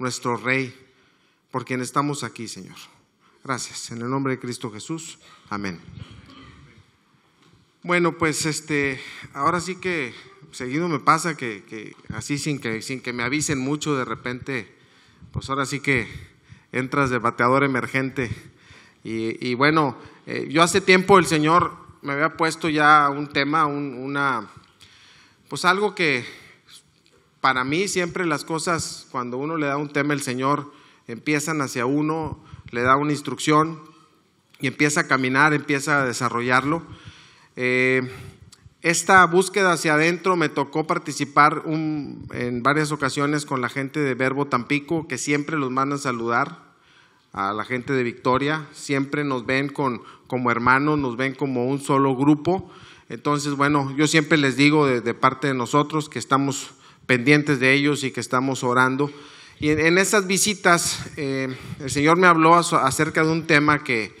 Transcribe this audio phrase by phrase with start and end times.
[0.00, 0.74] nuestro Rey,
[1.50, 2.76] por quien estamos aquí, Señor.
[3.44, 3.90] Gracias.
[3.90, 5.18] En el nombre de Cristo Jesús.
[5.50, 5.78] Amén.
[7.82, 8.98] Bueno, pues este,
[9.34, 10.14] ahora sí que
[10.52, 14.74] seguido me pasa que, así sin que, sin que me avisen mucho, de repente,
[15.32, 16.08] pues ahora sí que
[16.72, 18.30] entras de bateador emergente.
[19.04, 19.96] Y, bueno,
[20.26, 24.48] eh, yo hace tiempo el Señor me había puesto ya un tema, una,
[25.48, 26.24] pues algo que
[27.40, 30.72] para mí siempre las cosas, cuando uno le da un tema, el Señor
[31.06, 32.38] empiezan hacia uno,
[32.70, 33.80] le da una instrucción
[34.60, 36.82] y empieza a caminar, empieza a desarrollarlo.
[37.56, 38.08] Eh,
[38.82, 44.46] esta búsqueda hacia adentro me tocó participar en varias ocasiones con la gente de Verbo
[44.46, 46.70] Tampico, que siempre los mandan saludar
[47.32, 51.80] a la gente de Victoria, siempre nos ven con, como hermanos, nos ven como un
[51.80, 52.70] solo grupo.
[53.08, 56.70] Entonces, bueno, yo siempre les digo de, parte de nosotros que estamos
[57.10, 59.10] pendientes de ellos y que estamos orando.
[59.58, 64.14] Y en, esas visitas, eh, el Señor me habló acerca de un tema que,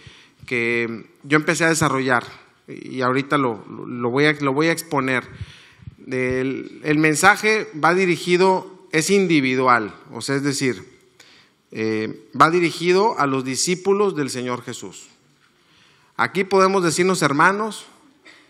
[0.44, 2.24] que yo empecé a desarrollar
[2.66, 5.22] y ahorita lo, lo, voy, a, lo voy a exponer.
[6.10, 10.84] El, mensaje va dirigido, es individual, o sea, es decir,
[11.70, 15.06] eh, va dirigido a los discípulos del Señor Jesús.
[16.16, 17.86] Aquí podemos decirnos hermanos,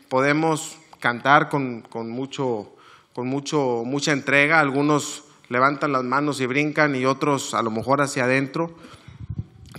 [0.08, 2.72] podemos cantar con, con, mucho,
[3.14, 8.00] con mucho, mucha entrega, algunos levantan las manos y brincan y otros a lo mejor
[8.00, 8.74] hacia adentro,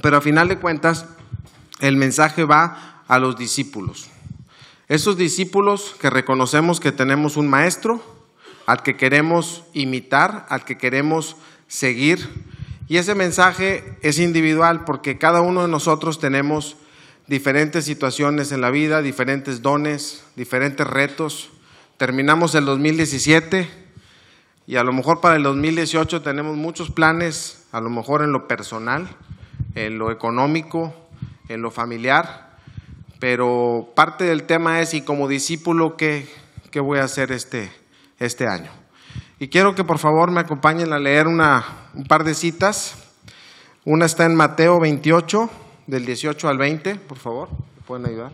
[0.01, 1.05] pero a final de cuentas
[1.79, 4.09] el mensaje va a los discípulos.
[4.87, 8.03] Esos discípulos que reconocemos que tenemos un maestro
[8.65, 11.37] al que queremos imitar, al que queremos
[11.67, 12.27] seguir.
[12.87, 16.75] Y ese mensaje es individual porque cada uno de nosotros tenemos
[17.27, 21.49] diferentes situaciones en la vida, diferentes dones, diferentes retos.
[22.01, 23.69] Terminamos el 2017
[24.65, 28.47] y a lo mejor para el 2018 tenemos muchos planes, a lo mejor en lo
[28.47, 29.07] personal,
[29.75, 30.95] en lo económico,
[31.47, 32.49] en lo familiar
[33.19, 36.27] pero parte del tema es, y como discípulo, ¿qué,
[36.71, 37.71] qué voy a hacer este,
[38.17, 38.71] este año?
[39.37, 42.95] Y quiero que por favor me acompañen a leer una, un par de citas.
[43.85, 45.51] Una está en Mateo 28,
[45.85, 48.31] del 18 al 20, por favor, ¿me pueden ayudar?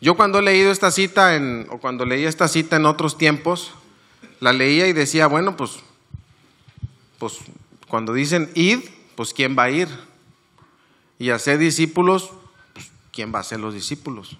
[0.00, 3.72] Yo cuando he leído esta cita, en, o cuando leí esta cita en otros tiempos,
[4.40, 5.82] la leía y decía, bueno, pues
[7.20, 7.38] pues
[7.86, 8.80] cuando dicen id,
[9.14, 9.88] pues ¿quién va a ir?
[11.18, 12.32] Y hacer discípulos,
[12.72, 14.38] pues ¿quién va a ser los discípulos?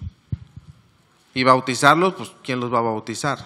[1.35, 3.37] Y bautizarlos, pues ¿quién los va a bautizar?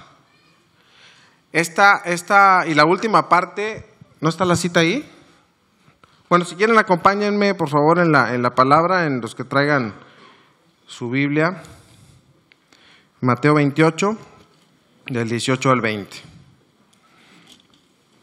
[1.51, 3.85] Esta, esta, y la última parte,
[4.21, 5.05] ¿no está la cita ahí?
[6.29, 9.93] Bueno, si quieren acompáñenme por favor en la, en la palabra, en los que traigan
[10.87, 11.61] su Biblia.
[13.25, 14.15] Mateo 28,
[15.07, 16.15] del 18 al 20.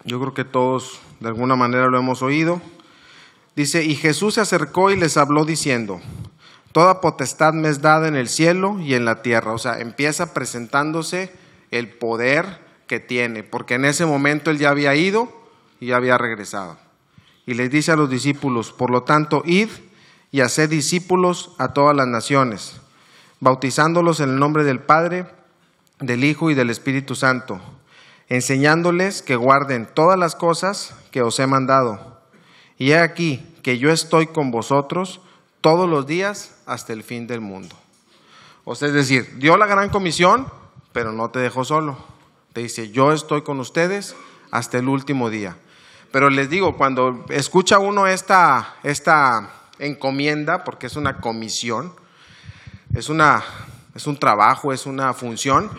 [0.04, 2.62] Yo creo que todos de alguna manera lo hemos oído.
[3.56, 6.00] Dice, y Jesús se acercó y les habló diciendo,
[6.70, 9.52] Toda potestad me es dada en el cielo y en la tierra.
[9.52, 11.32] O sea, empieza presentándose
[11.72, 15.28] el poder que tiene, porque en ese momento él ya había ido
[15.80, 16.78] y ya había regresado.
[17.44, 19.68] Y les dice a los discípulos, por lo tanto, id
[20.30, 22.80] y haced discípulos a todas las naciones,
[23.42, 25.26] bautizándolos en el nombre del Padre,
[26.00, 27.60] del Hijo y del Espíritu Santo
[28.32, 32.18] enseñándoles que guarden todas las cosas que os he mandado.
[32.78, 35.20] Y he aquí que yo estoy con vosotros
[35.60, 37.76] todos los días hasta el fin del mundo.
[38.64, 40.46] O sea, es decir, dio la gran comisión,
[40.94, 41.98] pero no te dejó solo.
[42.54, 44.16] Te dice, yo estoy con ustedes
[44.50, 45.58] hasta el último día.
[46.10, 51.92] Pero les digo, cuando escucha uno esta, esta encomienda, porque es una comisión,
[52.94, 53.42] es, una,
[53.94, 55.70] es un trabajo, es una función,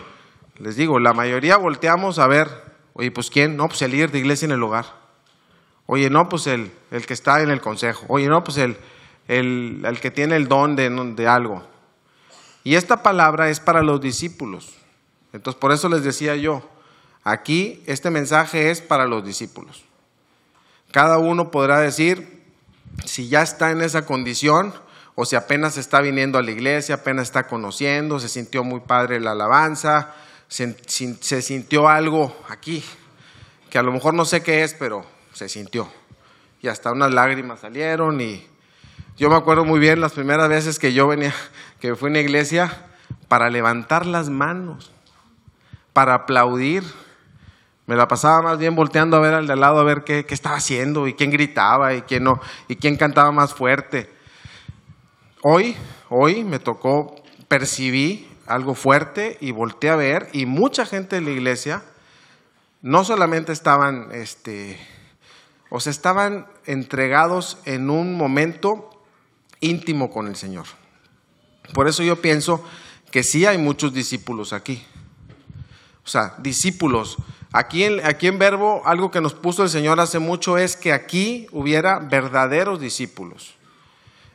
[0.58, 2.48] les digo, la mayoría volteamos a ver,
[2.92, 4.86] oye, pues quién, no, pues el líder de iglesia en el hogar.
[5.86, 8.06] Oye, no, pues el, el que está en el consejo.
[8.08, 8.76] Oye, no, pues el,
[9.28, 11.62] el, el que tiene el don de, de algo.
[12.62, 14.74] Y esta palabra es para los discípulos.
[15.32, 16.62] Entonces, por eso les decía yo,
[17.22, 19.84] aquí este mensaje es para los discípulos.
[20.90, 22.44] Cada uno podrá decir
[23.04, 24.72] si ya está en esa condición
[25.14, 29.20] o si apenas está viniendo a la iglesia, apenas está conociendo, se sintió muy padre
[29.20, 30.12] la alabanza,
[30.48, 32.84] se, sintió algo aquí,
[33.70, 35.88] que a lo mejor no sé qué es, pero se sintió.
[36.62, 38.46] Y hasta unas lágrimas salieron y
[39.16, 41.34] yo me acuerdo muy bien las primeras veces que yo venía,
[41.80, 42.86] que fui a una iglesia
[43.28, 44.90] para levantar las manos,
[45.92, 46.82] para aplaudir.
[47.86, 50.24] Me la pasaba más bien volteando a ver al de al lado a ver qué,
[50.24, 54.13] qué estaba haciendo y quién gritaba y quién no, y quién cantaba más fuerte.
[55.46, 55.76] Hoy,
[56.08, 57.16] hoy me tocó,
[57.48, 61.82] percibí algo fuerte y volteé a ver y mucha gente de la iglesia
[62.80, 64.78] no solamente estaban, este,
[65.68, 68.88] o sea, estaban entregados en un momento
[69.60, 70.64] íntimo con el Señor.
[71.74, 72.64] Por eso yo pienso
[73.10, 74.82] que sí hay muchos discípulos aquí.
[76.06, 77.18] O sea, discípulos.
[77.52, 80.94] Aquí en, aquí en Verbo, algo que nos puso el Señor hace mucho es que
[80.94, 83.56] aquí hubiera verdaderos discípulos.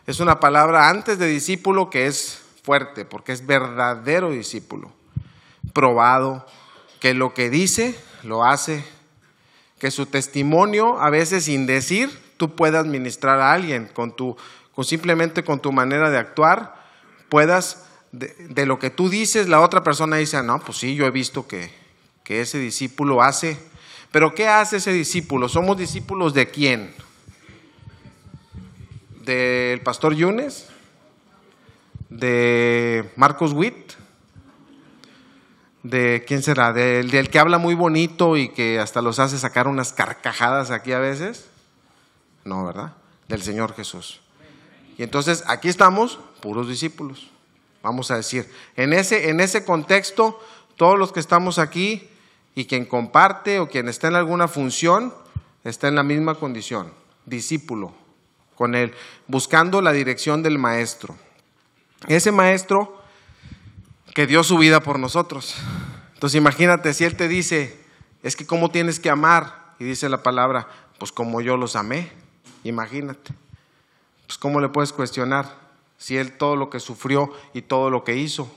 [0.10, 4.92] Es una palabra antes de discípulo que es fuerte, porque es verdadero discípulo.
[5.72, 6.48] Probado,
[7.00, 8.84] que lo que dice, lo hace.
[9.78, 14.36] Que su testimonio, a veces sin decir, tú puedas ministrar a alguien con tu,
[14.74, 16.74] con simplemente con tu manera de actuar,
[17.30, 21.06] puedas de, lo que tú dices, la otra persona dice, ah, no, pues sí, yo
[21.06, 21.72] he visto que,
[22.24, 23.60] que ese discípulo hace.
[24.10, 25.48] Pero ¿qué hace ese discípulo?
[25.48, 26.96] ¿Somos discípulos de quién?
[29.30, 30.66] ¿Del pastor Yunes?
[32.10, 33.94] ¿De Marcos Witt?
[35.84, 36.74] ¿De quién será?
[36.74, 40.94] ¿Del, ¿Del que habla muy bonito y que hasta los hace sacar unas carcajadas aquí
[40.94, 41.46] a veces?
[42.44, 42.94] No, ¿verdad?
[43.28, 44.22] Del Señor Jesús.
[44.98, 47.30] Y entonces aquí estamos, puros discípulos
[47.84, 48.52] vamos a decir.
[48.76, 50.40] En ese, en ese contexto,
[50.76, 52.10] todos los que estamos aquí
[52.56, 55.14] y quien comparte o quien está en alguna función,
[55.64, 56.92] está en la misma condición,
[57.26, 57.94] discípulo,
[58.60, 58.94] con él,
[59.26, 61.16] buscando la dirección del maestro.
[62.10, 63.02] Ese maestro
[64.14, 65.56] que dio su vida por nosotros.
[66.14, 67.80] Entonces imagínate si él te dice,
[68.22, 70.68] es que cómo tienes que amar, y dice la palabra,
[70.98, 72.12] pues como yo los amé,
[72.66, 73.32] imagínate.
[74.28, 75.56] Pues cómo le puedes cuestionar
[75.98, 78.54] si Él todo lo que sufrió y todo lo que hizo.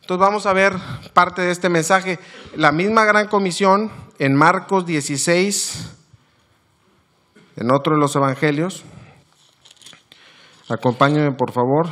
[0.00, 0.76] Entonces vamos a ver
[1.12, 2.20] parte de este mensaje.
[2.54, 3.90] La misma gran comisión
[4.20, 5.90] en Marcos 16,
[7.56, 8.84] en otro de los evangelios.
[10.68, 11.88] Acompáñenme por favor.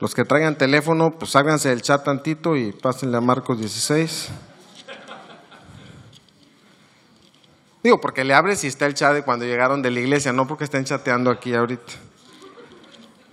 [0.00, 4.30] Los que traigan teléfono, pues sálganse del chat tantito y pásenle a Marcos 16.
[7.82, 10.46] Digo, porque le abre si está el chat de cuando llegaron de la iglesia, no
[10.46, 11.92] porque estén chateando aquí ahorita.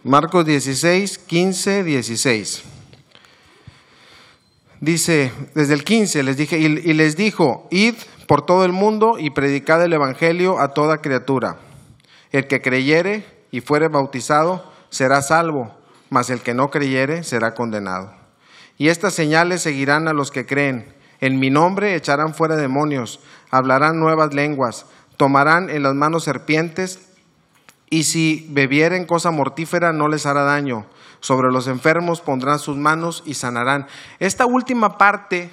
[0.04, 2.64] Marcos 16, 15, 16.
[4.82, 7.96] Dice, desde el 15 les dije, y, les dijo, id
[8.28, 11.58] por todo el mundo y predicad el Evangelio a toda criatura.
[12.32, 15.72] El que creyere y fuere bautizado será salvo,
[16.10, 18.12] mas el que no creyere será condenado.
[18.80, 20.94] Y estas señales seguirán a los que creen.
[21.20, 23.20] En mi nombre echarán fuera demonios
[23.52, 24.88] hablarán nuevas lenguas,
[25.18, 27.00] tomarán en las manos serpientes,
[27.90, 30.86] y si bebieren cosa mortífera no les hará daño.
[31.22, 33.88] Sobre los enfermos pondrán sus manos y sanarán.
[34.20, 35.50] Esta última parte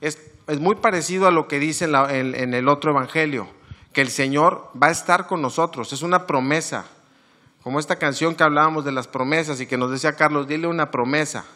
[0.00, 0.18] es,
[0.60, 3.48] muy parecido a lo que dice en el otro evangelio,
[3.94, 6.84] que el Señor va a estar con nosotros, es una promesa.
[7.62, 10.90] Como esta canción que hablábamos de las promesas y que nos decía Carlos, dile una
[10.90, 11.46] promesa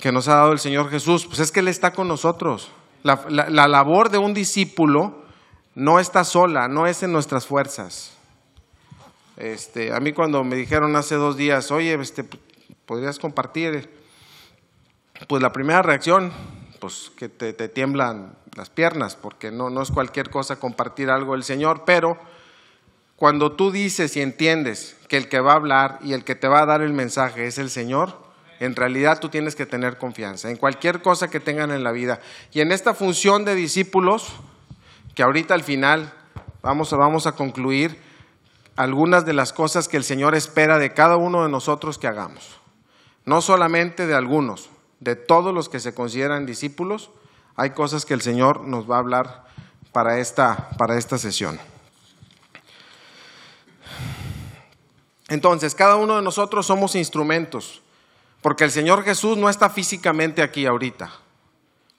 [0.00, 2.70] que nos ha dado el Señor Jesús, pues es que Él está con nosotros.
[3.04, 3.16] La,
[3.68, 5.22] labor de un discípulo
[5.74, 8.12] no está sola, no es en nuestras fuerzas.
[9.36, 12.24] Este, a mí cuando me dijeron hace dos días, oye, este,
[12.86, 13.88] ¿podrías compartir?
[15.26, 16.32] Pues la primera reacción,
[16.80, 21.44] pues que te, tiemblan las piernas, porque no, no es cualquier cosa compartir algo del
[21.44, 22.18] Señor, pero
[23.16, 26.48] cuando tú dices y entiendes que el que va a hablar y el que te
[26.48, 28.20] va a dar el mensaje es el Señor,
[28.60, 32.20] en realidad tú tienes que tener confianza en cualquier cosa que tengan en la vida.
[32.52, 34.32] Y en esta función de discípulos,
[35.14, 36.12] que ahorita al final
[36.62, 37.98] vamos vamos a concluir
[38.76, 42.56] algunas de las cosas que el Señor espera de cada uno de nosotros que hagamos.
[43.24, 47.10] No solamente de algunos, de todos los que se consideran discípulos,
[47.56, 49.44] hay cosas que el Señor nos va a hablar
[49.92, 51.60] para esta, para esta sesión.
[55.28, 57.82] Entonces, cada uno de nosotros somos instrumentos
[58.42, 61.10] porque el Señor Jesús no está físicamente aquí ahorita,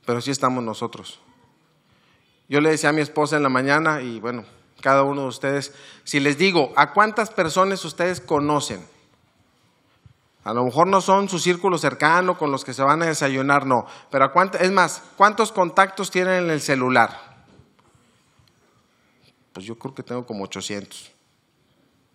[0.06, 1.20] pero sí estamos nosotros.
[2.50, 4.44] Yo le decía a mi esposa en la mañana, y bueno,
[4.84, 5.74] cada uno de ustedes,
[6.04, 8.86] si les digo, ¿a cuántas personas ustedes conocen?
[10.44, 13.66] A lo mejor no son su círculo cercano con los que se van a desayunar,
[13.66, 13.88] no.
[14.12, 17.18] Pero a es más, ¿cuántos contactos tienen en el celular?
[19.54, 21.14] Pues yo creo que tengo como 800.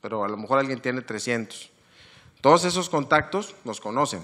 [0.02, 1.70] Pero a lo mejor alguien tiene 300.
[2.42, 4.22] Todos esos contactos nos conocen.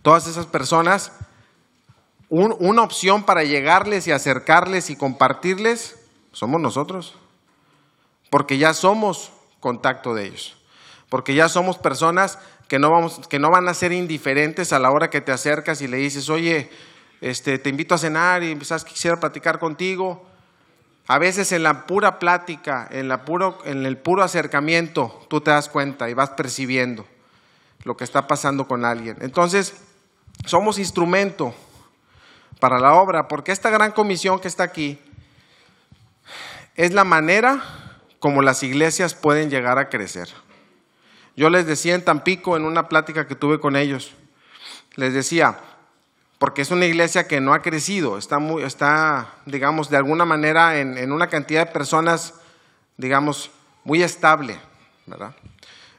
[0.00, 1.12] Todas esas personas,
[2.30, 5.97] una opción para llegarles y acercarles y compartirles,
[6.38, 7.16] somos nosotros.
[8.30, 10.56] Porque ya somos contacto de ellos.
[11.08, 14.92] Porque ya somos personas que no, vamos, que no van a ser indiferentes a la
[14.92, 16.70] hora que te acercas y le dices, oye,
[17.20, 20.24] este, te invito a cenar y quizás quisiera platicar contigo.
[21.08, 25.50] A veces en la pura plática, en, la puro, en el puro acercamiento, tú te
[25.50, 27.04] das cuenta y vas percibiendo
[27.82, 29.16] lo que está pasando con alguien.
[29.22, 29.74] Entonces,
[30.44, 31.52] somos instrumento
[32.60, 35.00] para la obra, porque esta gran comisión que está aquí
[36.78, 37.60] es la manera
[38.20, 40.28] como las iglesias pueden llegar a crecer.
[41.36, 44.12] Yo les decía en Tampico, en una plática que tuve con ellos,
[44.94, 45.58] les decía,
[46.38, 50.78] porque es una iglesia que no ha crecido, está, muy, está digamos, de alguna manera
[50.78, 52.34] en, una cantidad de personas,
[52.96, 53.50] digamos,
[53.82, 54.56] muy estable,
[55.06, 55.34] ¿verdad?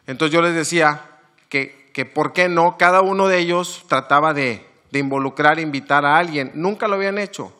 [0.07, 1.01] Entonces yo les decía
[1.49, 6.17] que, que por qué no, cada uno de ellos trataba de, de involucrar, invitar a
[6.17, 6.51] alguien.
[6.53, 7.53] Nunca lo habían hecho,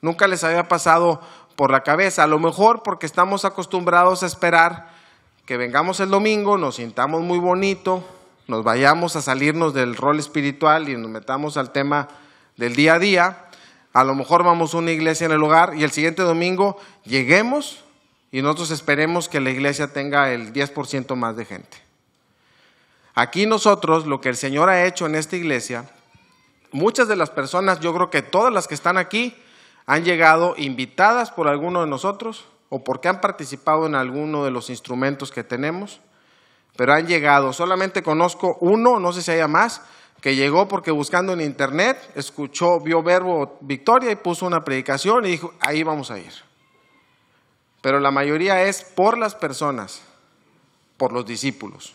[0.00, 1.20] nunca les había pasado
[1.56, 4.90] por la cabeza, a lo mejor porque estamos acostumbrados a esperar
[5.46, 8.02] que vengamos el domingo, nos sintamos muy bonito,
[8.46, 12.08] nos vayamos a salirnos del rol espiritual y nos metamos al tema
[12.56, 13.44] del día a día.
[13.92, 17.84] A lo mejor vamos a una iglesia en el hogar y el siguiente domingo lleguemos
[18.32, 21.78] y nosotros esperemos que la iglesia tenga el 10% más de gente.
[23.14, 25.88] Aquí nosotros, lo que el Señor ha hecho en esta iglesia,
[26.72, 29.36] muchas de las personas, yo creo que todas las que están aquí,
[29.86, 34.70] han llegado invitadas por alguno de nosotros o porque han participado en alguno de los
[34.70, 36.00] instrumentos que tenemos,
[36.76, 37.52] pero han llegado.
[37.52, 39.82] Solamente conozco uno, no sé si haya más,
[40.20, 45.32] que llegó porque buscando en internet, escuchó, vio Verbo Victoria y puso una predicación y
[45.32, 46.32] dijo, ahí vamos a ir.
[47.82, 50.00] Pero la mayoría es por las personas,
[50.96, 51.94] por los discípulos.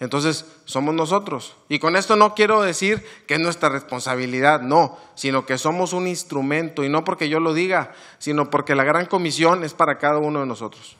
[0.00, 1.56] Entonces, somos nosotros.
[1.68, 6.06] Y con esto no quiero decir que es nuestra responsabilidad, no, sino que somos un
[6.06, 10.18] instrumento, y no porque yo lo diga, sino porque la gran comisión es para cada
[10.18, 10.96] uno de nosotros.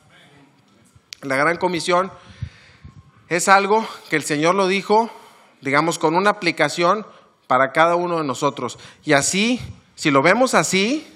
[1.23, 2.11] La gran comisión
[3.29, 5.11] es algo que el Señor lo dijo,
[5.61, 7.07] digamos, con una aplicación
[7.47, 8.79] para cada uno de nosotros.
[9.05, 9.61] Y así,
[9.95, 11.07] si lo vemos así,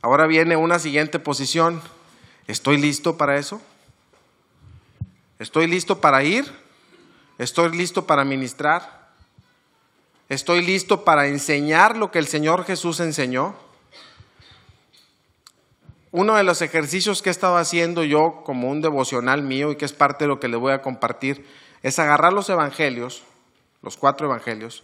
[0.00, 1.80] ahora viene una siguiente posición.
[2.46, 3.60] ¿Estoy listo para eso?
[5.40, 6.65] ¿Estoy listo para ir?
[7.38, 9.10] ¿Estoy listo para ministrar?
[10.30, 13.54] ¿Estoy listo para enseñar lo que el Señor Jesús enseñó?
[16.12, 19.84] Uno de los ejercicios que he estado haciendo yo como un devocional mío y que
[19.84, 21.46] es parte de lo que le voy a compartir
[21.82, 23.22] es agarrar los evangelios,
[23.82, 24.82] los cuatro evangelios,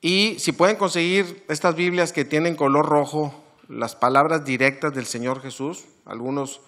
[0.00, 3.34] y si pueden conseguir estas Biblias que tienen color rojo,
[3.68, 6.60] las palabras directas del Señor Jesús, algunos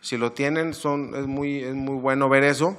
[0.00, 2.78] si lo tienen son, es, muy, es muy bueno ver eso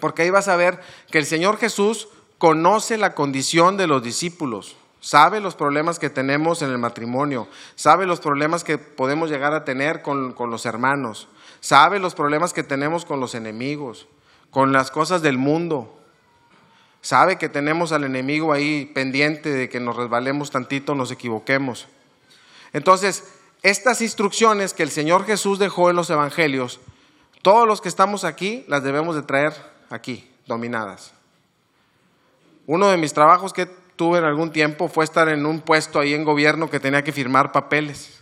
[0.00, 4.76] porque ahí vas a ver que el Señor Jesús conoce la condición de los discípulos,
[5.00, 9.64] sabe los problemas que tenemos en el matrimonio, sabe los problemas que podemos llegar a
[9.64, 11.28] tener con, los hermanos,
[11.60, 14.06] sabe los problemas que tenemos con los enemigos,
[14.50, 15.94] con las cosas del mundo.
[17.00, 21.86] Sabe que tenemos al enemigo ahí pendiente de que nos resbalemos tantito, nos equivoquemos.
[22.72, 23.24] Entonces,
[23.62, 26.80] estas instrucciones que el Señor Jesús dejó en los evangelios,
[27.42, 29.54] todos los que estamos aquí las debemos de traer
[29.90, 31.12] aquí, dominadas.
[32.66, 36.14] Uno de mis trabajos que tuve en algún tiempo fue estar en un puesto ahí
[36.14, 38.20] en gobierno que tenía que firmar papeles.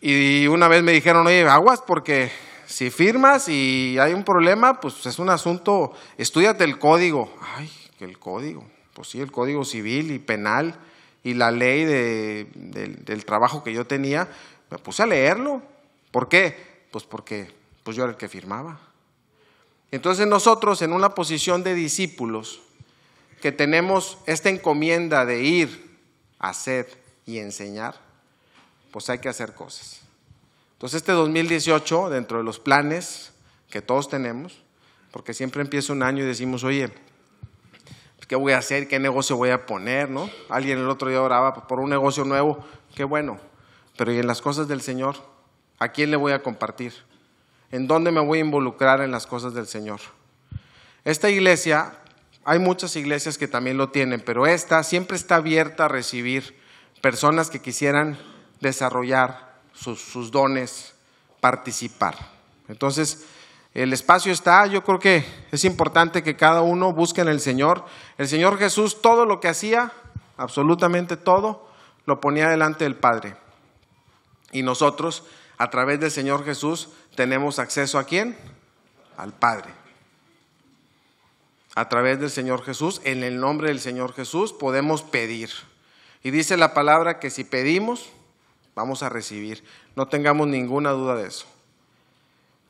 [0.00, 2.32] Y una vez me dijeron, oye, aguas, porque
[2.66, 7.32] si firmas y hay un problema, pues es un asunto, estudiate el código.
[7.56, 8.64] Ay, que el código.
[8.94, 10.74] Pues sí, el código civil y penal
[11.22, 14.28] y la ley del trabajo que yo tenía.
[14.70, 15.62] Me puse a leerlo.
[16.10, 16.84] ¿Por qué?
[16.90, 17.50] Pues porque
[17.82, 18.80] pues yo era el que firmaba.
[19.92, 22.62] Entonces nosotros en una posición de discípulos
[23.42, 25.98] que tenemos esta encomienda de ir,
[26.38, 26.88] hacer
[27.26, 28.00] y enseñar,
[28.90, 30.00] pues hay que hacer cosas.
[30.72, 33.32] Entonces este 2018, dentro de los planes
[33.70, 34.62] que todos tenemos,
[35.10, 36.90] porque siempre empieza un año y decimos, oye,
[38.26, 38.88] ¿qué voy a hacer?
[38.88, 40.08] ¿Qué negocio voy a poner?
[40.08, 40.30] ¿no?
[40.48, 43.38] Alguien el otro día oraba por un negocio nuevo, qué bueno,
[43.98, 45.16] pero ¿y en las cosas del Señor?
[45.78, 46.94] ¿A quién le voy a compartir?
[47.72, 50.00] ¿En dónde me voy a involucrar en las cosas del Señor?
[51.04, 51.94] Esta iglesia,
[52.44, 56.60] hay muchas iglesias que también lo tienen, pero esta siempre está abierta a recibir
[57.00, 58.18] personas que quisieran
[58.60, 60.92] desarrollar sus, dones,
[61.40, 62.14] participar.
[62.68, 63.24] Entonces,
[63.72, 67.86] el espacio está, yo creo que es importante que cada uno busque en el Señor.
[68.18, 69.92] El Señor Jesús todo lo que hacía,
[70.36, 71.66] absolutamente todo,
[72.04, 73.34] lo ponía delante del Padre.
[74.52, 75.24] Y nosotros,
[75.58, 78.36] a través del Señor Jesús, tenemos acceso a quién?
[79.16, 79.70] Al Padre.
[81.74, 85.50] A través del Señor Jesús, en el nombre del Señor Jesús, podemos pedir.
[86.22, 88.10] Y dice la palabra que si pedimos,
[88.74, 89.64] vamos a recibir.
[89.96, 91.46] No tengamos ninguna duda de eso.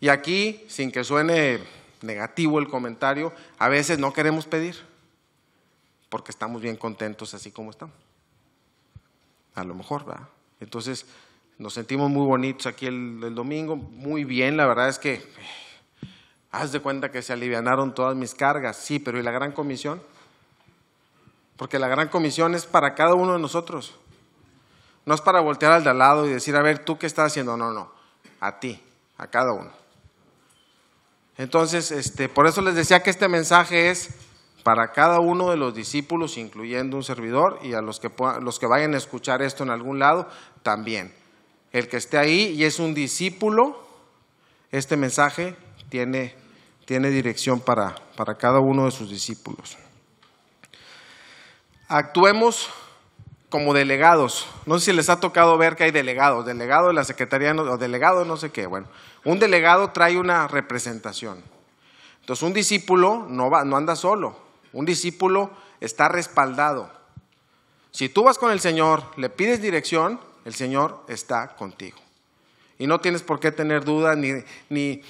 [0.00, 1.60] Y aquí, sin que suene
[2.00, 4.76] negativo el comentario, a veces no queremos pedir,
[6.08, 7.94] porque estamos bien contentos así como estamos.
[9.54, 10.28] A lo mejor, ¿verdad?
[10.60, 11.06] Entonces,
[11.58, 15.22] nos sentimos muy bonitos aquí el, domingo, muy bien, la verdad es que
[16.52, 18.76] Haz de cuenta que se alivianaron todas mis cargas.
[18.76, 20.02] Sí, pero ¿y la gran comisión?
[21.56, 23.94] Porque la gran comisión es para cada uno de nosotros.
[25.06, 27.32] No es para voltear al de al lado y decir, a ver, ¿tú qué estás
[27.32, 27.56] haciendo?
[27.56, 27.90] No, no,
[28.38, 28.80] a ti,
[29.16, 29.70] a cada uno.
[31.38, 34.10] Entonces, este, por eso les decía que este mensaje es
[34.62, 38.10] para cada uno de los discípulos, incluyendo un servidor, y a los que,
[38.42, 40.28] los que vayan a escuchar esto en algún lado,
[40.62, 41.14] también.
[41.72, 43.82] El que esté ahí y es un discípulo,
[44.70, 45.56] este mensaje
[45.88, 46.34] tiene,
[46.84, 49.78] tiene dirección para, para cada uno de sus discípulos.
[51.88, 52.70] Actuemos
[53.52, 54.46] como delegados.
[54.64, 57.76] No sé si les ha tocado ver que hay delegados, delegado de la Secretaría o
[57.76, 58.66] delegado no sé qué.
[58.66, 58.88] Bueno,
[59.24, 61.42] un delegado trae una representación.
[62.20, 64.36] Entonces un discípulo no, va, no anda solo,
[64.72, 65.50] un discípulo
[65.80, 66.90] está respaldado.
[67.90, 71.98] Si tú vas con el Señor, le pides dirección, el Señor está contigo.
[72.78, 74.32] Y no tienes por qué tener duda, ni,
[74.68, 75.02] ni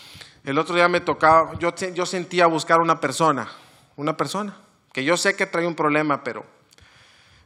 [0.45, 3.49] el otro día me tocaba, yo, yo sentía buscar una persona,
[3.97, 4.57] una persona,
[4.93, 6.45] que yo sé que trae un problema, pero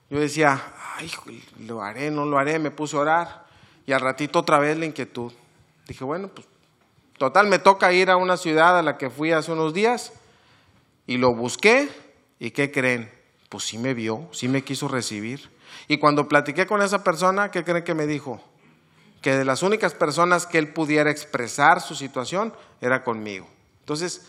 [0.09, 0.63] yo decía,
[0.97, 1.11] ay,
[1.59, 3.47] lo haré, no lo haré, me puse a orar.
[3.87, 5.33] Y al ratito otra vez la inquietud.
[5.87, 6.47] Dije, bueno, pues
[7.19, 10.13] total, me toca ir a una ciudad a la que fui hace unos días
[11.07, 11.89] y lo busqué.
[12.39, 13.11] ¿Y qué creen?
[13.49, 15.51] Pues sí me vio, sí me quiso recibir.
[15.89, 18.43] Y cuando platiqué con esa persona, ¿qué creen que me dijo?
[19.23, 23.47] Que de las únicas personas que él pudiera expresar su situación era conmigo.
[23.81, 24.27] Entonces,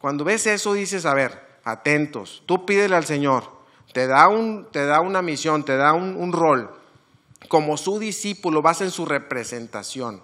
[0.00, 3.50] cuando ves eso, dices, a ver, atentos, tú pídele al Señor,
[3.92, 6.70] te da, un, te da una misión, te da un, un rol.
[7.48, 10.22] Como su discípulo vas en su representación.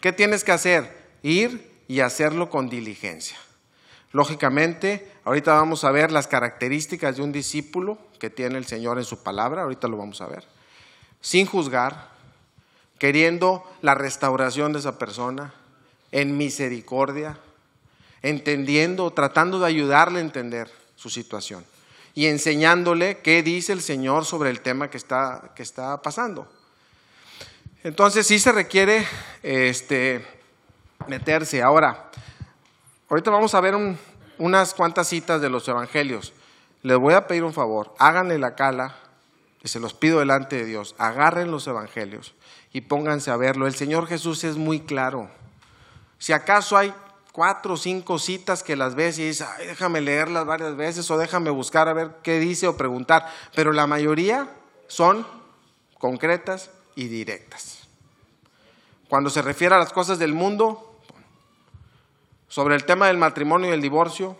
[0.00, 1.10] ¿Qué tienes que hacer?
[1.22, 3.36] Ir y hacerlo con diligencia.
[4.12, 9.04] Lógicamente, ahorita vamos a ver las características de un discípulo que tiene el Señor en
[9.04, 10.44] su palabra, ahorita lo vamos a ver,
[11.20, 12.10] sin juzgar,
[12.98, 15.54] queriendo la restauración de esa persona,
[16.12, 17.38] en misericordia,
[18.22, 21.64] entendiendo, tratando de ayudarle a entender su situación
[22.14, 26.50] y enseñándole qué dice el Señor sobre el tema que está, que está pasando.
[27.82, 29.06] Entonces sí se requiere
[29.42, 30.26] este,
[31.06, 31.62] meterse.
[31.62, 32.10] Ahora,
[33.08, 33.74] ahorita vamos a ver
[34.40, 36.32] unas cuantas citas de los evangelios.
[36.82, 38.96] Les voy a pedir un favor, háganle la cala,
[39.62, 42.34] y se los pido delante de Dios, agarren los evangelios
[42.72, 43.66] y pónganse a verlo.
[43.66, 45.28] El Señor Jesús es muy claro.
[46.18, 46.94] Si acaso hay
[47.32, 51.18] cuatro o cinco citas que las ves y dices, Ay, déjame leerlas varias veces o
[51.18, 54.48] déjame buscar a ver qué dice o preguntar, pero la mayoría
[54.86, 55.26] son
[55.98, 57.80] concretas y directas.
[59.10, 60.89] Cuando se refiere a las cosas del mundo,
[62.50, 64.36] sobre el tema del matrimonio y el divorcio,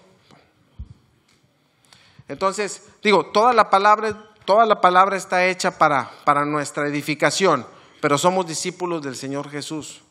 [2.28, 7.66] entonces, digo, toda la palabra, toda la palabra está hecha para, para nuestra edificación,
[8.00, 10.02] pero somos discípulos del Señor Jesús.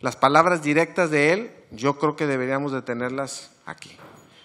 [0.00, 3.96] Las palabras directas de Él, yo creo que deberíamos de tenerlas aquí.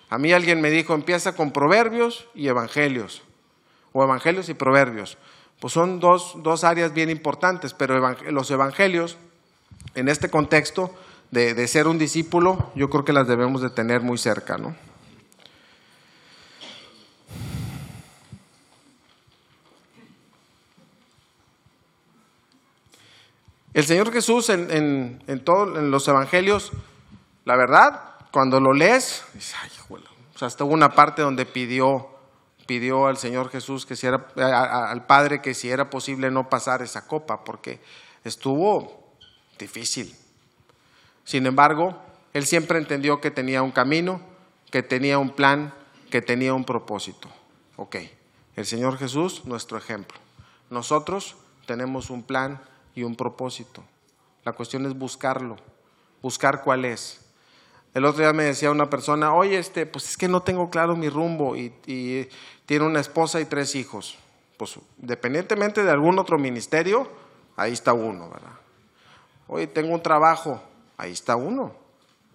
[0.09, 3.23] A mí alguien me dijo, empieza con proverbios y evangelios,
[3.93, 5.17] o evangelios y proverbios.
[5.59, 9.17] Pues son dos, dos áreas bien importantes, pero los evangelios,
[9.95, 10.93] en este contexto
[11.31, 14.75] de, de ser un discípulo, yo creo que las debemos de tener muy cerca, ¿no?
[23.73, 26.73] El Señor Jesús en, en, todos los evangelios,
[27.45, 32.09] la verdad, cuando lo lees, dices, ay, o sea, hasta hubo una parte donde pidió,
[32.67, 36.81] pidió al Señor Jesús que si era, al Padre que si era posible no pasar
[36.81, 37.79] esa copa, porque
[38.25, 39.15] estuvo
[39.57, 40.13] difícil.
[41.31, 41.95] Sin embargo,
[42.33, 44.19] él siempre entendió que tenía un camino,
[44.69, 45.73] que tenía un plan,
[46.09, 47.29] que tenía un propósito.
[47.77, 47.95] Ok,
[48.57, 50.19] el Señor Jesús, nuestro ejemplo.
[50.69, 52.59] Nosotros tenemos un plan,
[52.95, 53.81] y un propósito.
[54.43, 55.55] La cuestión es buscarlo,
[56.21, 57.21] buscar cuál es.
[57.93, 60.97] El otro día me decía una persona, oye, este, pues es que no tengo claro
[60.97, 61.71] mi rumbo y,
[62.65, 64.17] tiene una esposa y tres hijos.
[64.57, 67.09] Pues dependientemente de algún otro ministerio,
[67.55, 68.51] ahí está uno, ¿verdad?
[69.47, 70.61] Oye, tengo un trabajo,
[71.01, 71.73] ahí está uno.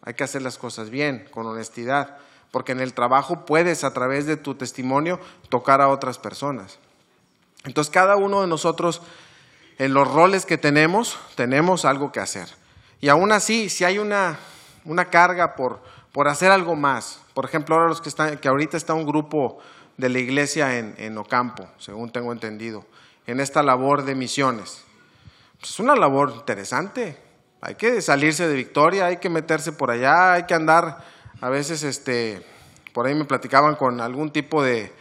[0.02, 2.18] Hay que hacer las cosas bien, con honestidad,
[2.50, 6.78] porque en el trabajo puedes a través de tu testimonio tocar a otras personas.
[7.64, 9.02] Entonces cada uno de nosotros
[9.78, 12.48] en los roles que tenemos, tenemos algo que hacer.
[13.00, 14.36] Y aún así, si hay una,
[14.84, 15.80] una carga por,
[16.12, 19.58] por, hacer algo más, por ejemplo, ahora los que están, que ahorita está un grupo
[19.96, 22.84] de la iglesia en, Ocampo, según tengo entendido,
[23.28, 24.82] en esta labor de misiones.
[25.60, 27.25] Pues es una labor interesante.
[27.60, 31.04] Hay que salirse de victoria, hay que meterse por allá, hay que andar,
[31.40, 32.44] a veces, este,
[32.92, 34.92] por ahí me platicaban con algún tipo de,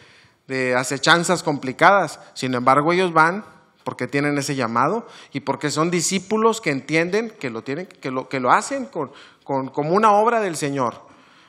[0.48, 2.20] de acechanzas complicadas.
[2.34, 3.46] Sin embargo, ellos van
[3.84, 8.28] porque tienen ese llamado y porque son discípulos que entienden que lo, tienen, que lo,
[8.28, 9.12] que lo hacen con,
[9.44, 11.02] con, como una obra del Señor.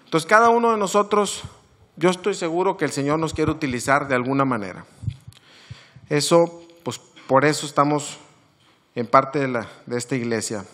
[0.04, 1.42] Entonces cada uno de nosotros,
[1.96, 4.84] yo estoy seguro que el Señor nos quiere utilizar de alguna manera.
[6.10, 8.18] Eso, pues por eso estamos
[8.94, 10.64] en parte de, la, de esta iglesia.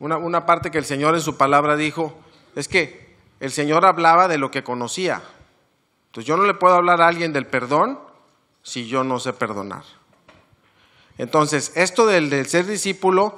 [0.00, 2.16] Una, una parte que el Señor en su palabra dijo
[2.54, 5.22] es que el Señor hablaba de lo que conocía.
[6.06, 7.98] Entonces yo no le puedo hablar a alguien del perdón
[8.62, 9.84] si yo no sé perdonar.
[11.18, 13.34] Entonces, esto del, del ser discípulo,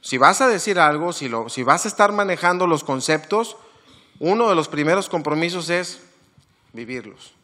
[0.00, 3.56] si vas a decir algo, si, lo, si vas a estar manejando los conceptos,
[4.18, 6.00] uno de los primeros compromisos es
[6.72, 7.34] vivirlos.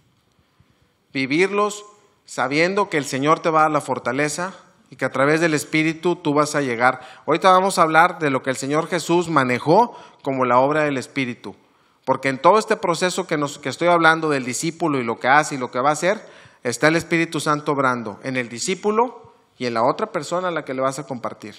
[1.13, 1.85] Vivirlos
[2.25, 4.55] sabiendo que el Señor te va a dar la fortaleza
[4.91, 7.01] y que a través del Espíritu tú vas a llegar.
[7.27, 10.99] Ahorita vamos a hablar de lo que el Señor Jesús manejó como la obra del
[10.99, 11.57] Espíritu.
[12.05, 15.29] Porque en todo este proceso que, nos, que estoy hablando del discípulo y lo que
[15.29, 16.25] hace y lo que va a hacer,
[16.63, 20.65] está el Espíritu Santo obrando en el discípulo y en la otra persona a la
[20.65, 21.55] que le vas a compartir.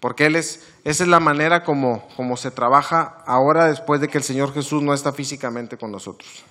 [0.00, 4.18] Porque él es, esa es la manera como, como se trabaja ahora después de que
[4.18, 6.44] el Señor Jesús no está físicamente con nosotros.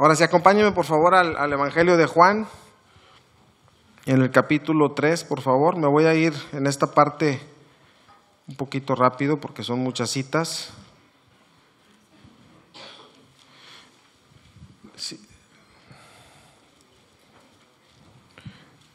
[0.00, 2.48] Ahora sí, acompáñenme por favor al, Evangelio de Juan,
[4.06, 5.76] en el capítulo 3, por favor.
[5.76, 7.38] Me voy a ir en esta parte
[8.48, 10.70] un poquito rápido porque son muchas citas.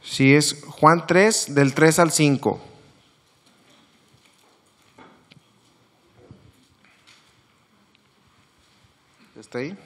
[0.01, 2.59] Si es Juan 3, del 3 al 5.
[9.35, 9.77] ¿Está ahí?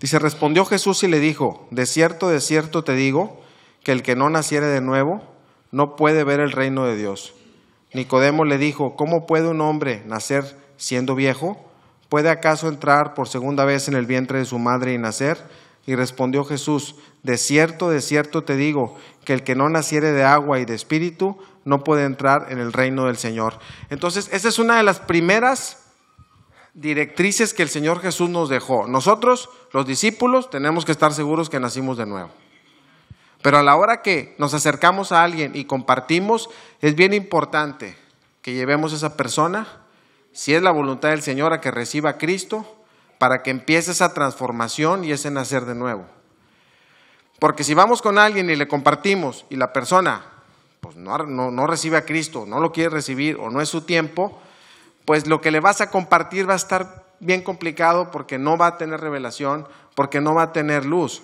[0.00, 3.40] Dice, respondió Jesús y le dijo, de cierto, de cierto te digo,
[3.82, 5.22] que el que no naciere de nuevo
[5.70, 7.34] no puede ver el reino de Dios.
[7.92, 11.58] Nicodemo le dijo, ¿cómo puede un hombre nacer siendo viejo?
[12.08, 15.38] ¿Puede acaso entrar por segunda vez en el vientre de su madre y nacer?
[15.86, 20.22] Y respondió Jesús, de cierto, de cierto te digo, que el que no naciere de
[20.22, 23.58] agua y de espíritu no puede entrar en el reino del Señor.
[23.90, 25.87] Entonces, esa es una de las primeras
[26.80, 28.86] directrices que el Señor Jesús nos dejó.
[28.86, 32.30] Nosotros, los discípulos, tenemos que estar seguros que nacimos de nuevo.
[33.42, 37.96] Pero a la hora que nos acercamos a alguien y compartimos, es bien importante
[38.42, 39.66] que llevemos a esa persona,
[40.32, 42.66] si es la voluntad del Señor, a que reciba a Cristo
[43.18, 46.06] para que empiece esa transformación y ese nacer de nuevo.
[47.38, 50.24] Porque si vamos con alguien y le compartimos y la persona
[50.80, 53.82] pues no, no, no, recibe a Cristo, no lo quiere recibir o no es su
[53.82, 54.40] tiempo,
[55.08, 58.66] pues lo que le vas a compartir va a estar bien complicado porque no va
[58.66, 61.22] a tener revelación, porque no va a tener luz.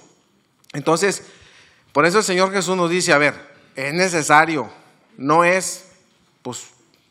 [0.72, 1.26] Entonces,
[1.92, 3.34] por eso el Señor Jesús nos dice, a ver,
[3.76, 4.70] es necesario,
[5.18, 5.84] no es,
[6.40, 6.68] pues,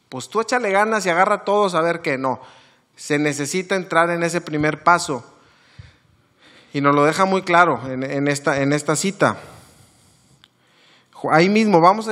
[0.09, 2.41] pues tú échale ganas y agarra a todos a ver que no
[2.95, 5.23] se necesita entrar en ese primer paso.
[6.73, 9.37] Y nos lo deja muy claro en, esta, en esta, cita.
[11.29, 12.09] Ahí mismo, vamos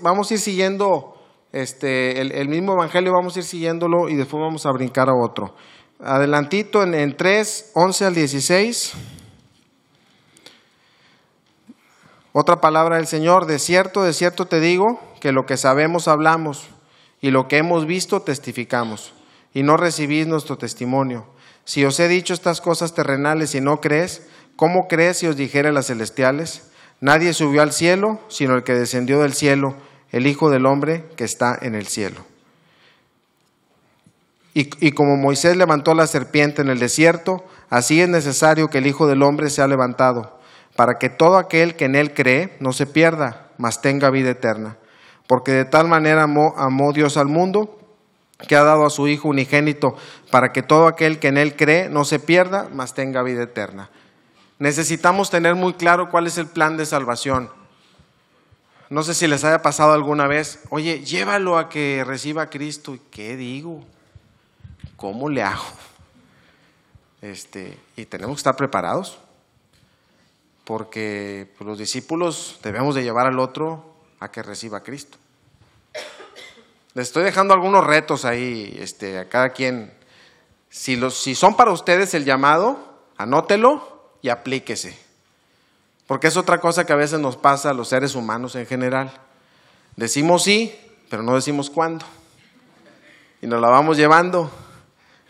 [0.00, 1.15] vamos a ir siguiendo
[1.52, 5.54] este, el, mismo evangelio, vamos a ir siguiéndolo y después vamos a brincar a otro.
[6.00, 8.92] Adelantito en, en 3, 11 al 16.
[12.32, 16.68] Otra palabra del Señor, de cierto, de cierto te digo, que lo que sabemos hablamos
[17.20, 19.14] y lo que hemos visto testificamos
[19.54, 21.26] y no recibís nuestro testimonio.
[21.64, 25.72] Si os he dicho estas cosas terrenales y no crees, ¿cómo crees si os dijere
[25.72, 26.70] las celestiales?
[27.00, 29.74] Nadie subió al cielo, sino el que descendió del cielo,
[30.16, 32.20] el Hijo del Hombre que está en el cielo.
[34.54, 38.86] Y, y, como Moisés levantó la serpiente en el desierto, así es necesario que el
[38.86, 40.38] Hijo del Hombre sea levantado,
[40.76, 44.78] para que todo aquel que en él cree no se pierda, mas tenga vida eterna.
[45.26, 47.78] Porque de tal manera amó, amó Dios al mundo,
[48.48, 49.96] que ha dado a su Hijo unigénito,
[50.30, 53.90] para que todo aquel que en Él cree no se pierda, mas tenga vida eterna.
[54.58, 57.50] Necesitamos tener muy claro cuál es el plan de salvación.
[58.88, 62.94] No sé si les haya pasado alguna vez, oye, llévalo a que reciba a Cristo.
[62.94, 63.84] ¿Y qué digo?
[64.96, 65.64] ¿Cómo le hago?
[67.20, 69.18] Este, y tenemos que estar preparados,
[70.64, 75.18] porque pues, los discípulos debemos de llevar al otro a que reciba a Cristo.
[76.94, 79.92] Les estoy dejando algunos retos ahí este, a cada quien.
[80.70, 85.05] Si, los, si son para ustedes el llamado, anótelo y aplíquese.
[86.06, 89.12] Porque es otra cosa que a veces nos pasa a los seres humanos en general.
[89.96, 90.74] Decimos sí,
[91.10, 92.04] pero no decimos cuándo.
[93.42, 94.50] Y nos la vamos llevando.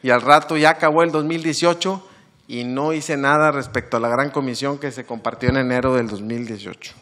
[0.02, 2.06] Y al rato ya acabó el 2018
[2.48, 6.08] y no hice nada respecto a la gran comisión que se compartió en enero del
[6.08, 6.94] 2018.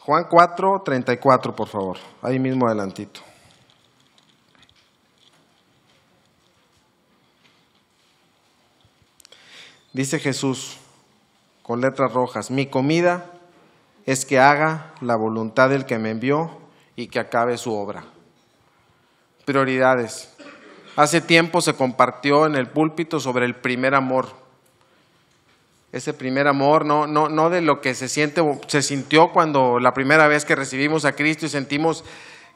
[0.00, 1.98] Juan 4, 34, por favor.
[2.22, 3.27] Ahí mismo adelantito.
[9.98, 10.76] Dice Jesús
[11.64, 13.32] con letras rojas, mi comida
[14.06, 16.56] es que haga la voluntad del que me envió
[16.94, 18.04] y que acabe su obra.
[19.44, 20.32] Prioridades.
[20.94, 24.28] Hace tiempo se compartió en el púlpito sobre el primer amor.
[25.90, 29.94] Ese primer amor, no, no, no de lo que se siente, se sintió cuando la
[29.94, 32.04] primera vez que recibimos a Cristo y sentimos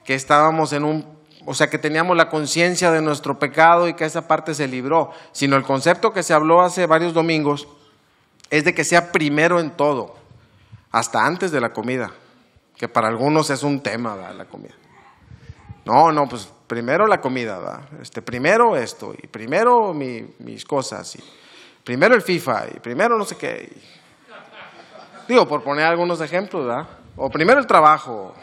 [0.05, 1.05] que estábamos en un,
[1.45, 5.11] o sea, que teníamos la conciencia de nuestro pecado y que esa parte se libró,
[5.33, 7.69] sino el concepto que se habló hace varios domingos
[8.51, 10.15] es de que sea primero en todo
[10.91, 12.13] hasta antes de la comida,
[12.77, 14.75] que para algunos es un tema, la comida.
[15.85, 21.25] No, no, pues primero la comida, Este, primero esto, y primero mis cosas, y
[21.83, 23.73] primero el FIFA, y primero no sé qué.
[25.27, 26.89] digo, por poner algunos ejemplos, ¿verdad?
[27.17, 28.35] O primero el trabajo.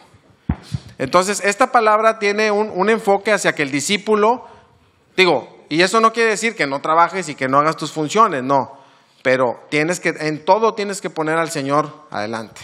[0.99, 4.45] Entonces, esta palabra tiene un, un enfoque hacia que el discípulo,
[5.17, 8.43] digo, y eso no quiere decir que no trabajes y que no hagas tus funciones,
[8.43, 8.77] no.
[9.23, 12.61] Pero tienes que, en todo tienes que poner al Señor adelante.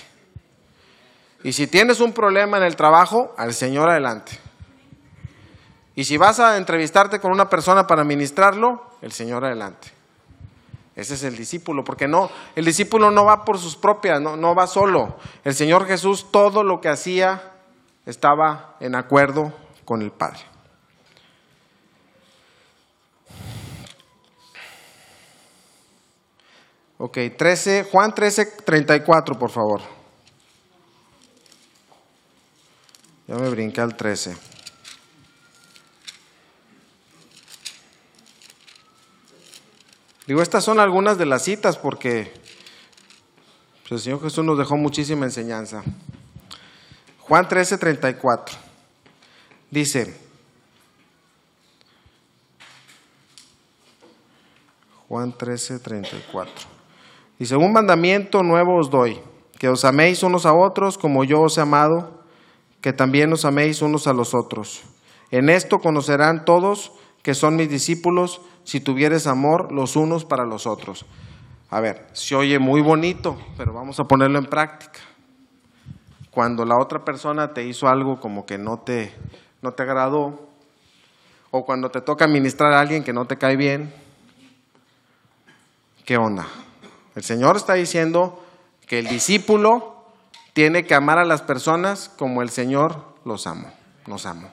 [1.43, 4.38] Y si tienes un problema en el trabajo, al Señor adelante.
[5.95, 9.89] Y si vas a entrevistarte con una persona para ministrarlo, el Señor adelante.
[10.95, 14.56] Ese es el discípulo, porque no, el discípulo no va por sus propias, no, no
[14.56, 15.17] va solo.
[15.45, 17.55] El Señor Jesús todo lo que hacía
[18.06, 20.39] estaba en acuerdo con el Padre.
[26.98, 29.82] Ok, 13, Juan 13, 34, por favor.
[33.28, 34.38] Ya me brinqué al 13.
[40.28, 42.34] Digo, estas son algunas de las citas porque
[43.82, 45.84] pues, el Señor Jesús nos dejó muchísima enseñanza.
[47.28, 48.56] Juan 13, 34.
[49.72, 50.16] Dice,
[55.08, 56.54] Juan 13, 34.
[57.40, 59.20] Y según mandamiento nuevo os doy,
[59.58, 62.24] que os améis unos a otros como yo os he amado,
[62.80, 64.84] que también os améis unos a los otros.
[65.32, 66.92] En esto conocerán todos
[67.24, 71.06] que son mis discípulos si tuvieres amor los unos para los otros.
[71.72, 75.00] A ver, se oye muy bonito, pero vamos a ponerlo en práctica.
[76.36, 79.15] Cuando la otra persona te hizo algo como que no te,
[79.62, 80.50] no te agradó,
[81.50, 83.93] o cuando te toca ministrar a alguien que no te cae bien,
[86.04, 86.45] ¿qué onda?
[87.15, 88.43] El Señor está diciendo
[88.86, 90.08] que el discípulo
[90.52, 93.71] tiene que amar a las personas como el Señor los amó,
[94.06, 94.50] nos amó.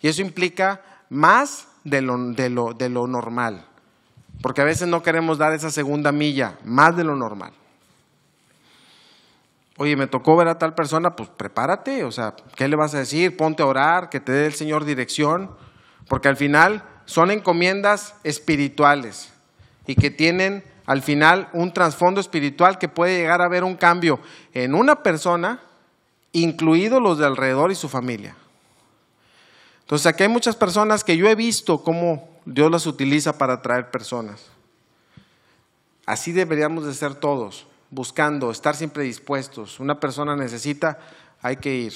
[0.00, 3.66] Y eso implica más de lo, de lo, de lo normal,
[4.40, 7.52] porque a veces no queremos dar esa segunda milla, más de lo normal.
[9.78, 12.98] Oye, me tocó ver a tal persona, pues prepárate, o sea, ¿qué le vas a
[12.98, 13.36] decir?
[13.36, 15.50] Ponte a orar, que te dé el Señor dirección,
[16.08, 19.32] porque al final son encomiendas espirituales
[19.86, 24.20] y que tienen al final un trasfondo espiritual que puede llegar a ver un cambio
[24.52, 25.60] en una persona,
[26.32, 28.36] incluidos los de alrededor y su familia.
[29.80, 33.90] Entonces aquí hay muchas personas que yo he visto cómo Dios las utiliza para atraer
[33.90, 34.46] personas.
[36.06, 39.78] Así deberíamos de ser todos, buscando, estar siempre dispuestos.
[39.78, 40.98] Una persona necesita,
[41.40, 41.92] hay que ir.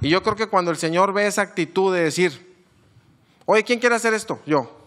[0.00, 2.56] Y yo creo que cuando el Señor ve esa actitud de decir,
[3.44, 4.40] oye, ¿quién quiere hacer esto?
[4.46, 4.78] Yo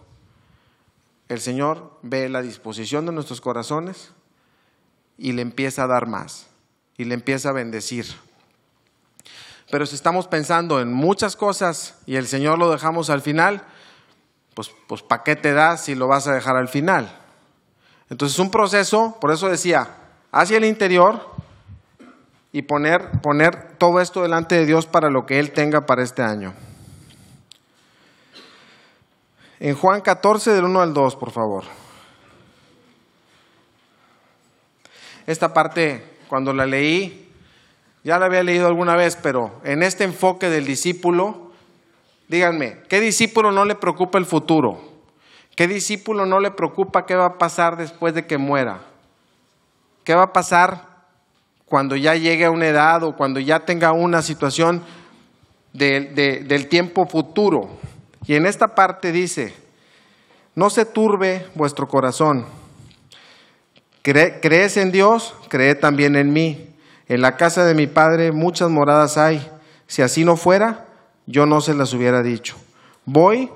[1.28, 4.12] el Señor ve la disposición de nuestros corazones
[5.17, 6.47] y le empieza a dar más
[6.97, 8.06] y le empieza a bendecir.
[9.71, 13.63] Pero si estamos pensando en muchas cosas y el Señor lo dejamos al final,
[14.54, 17.19] pues, pues ¿para qué te das si lo vas a dejar al final?
[18.10, 20.05] Entonces un proceso, por eso decía,
[20.36, 21.21] hacia el interior
[22.52, 26.24] y poner, poner todo esto delante de Dios para lo que Él tenga para este
[26.24, 26.54] año.
[29.62, 31.63] En Juan 14, del 1 al 2, por favor.
[35.26, 37.32] Esta parte, cuando la leí,
[38.04, 41.52] ya la había leído alguna vez, pero en este enfoque del discípulo,
[42.28, 44.82] díganme, ¿qué discípulo no le preocupa el futuro?
[45.56, 48.94] ¿Qué discípulo no le preocupa qué va a pasar después de que muera?
[50.06, 50.86] ¿Qué va a pasar
[51.65, 54.84] cuando ya llegue a una edad o cuando ya tenga una situación
[55.74, 57.72] del tiempo futuro?
[58.28, 59.56] Y en esta parte dice,
[60.54, 62.46] no se turbe vuestro corazón.
[64.04, 65.34] ¿Crees en Dios?
[65.50, 66.70] Cree también en mí.
[67.08, 69.50] En la casa de mi Padre muchas moradas hay.
[69.88, 70.86] Si así no fuera,
[71.26, 72.56] yo no se las hubiera dicho.
[73.06, 73.50] Voy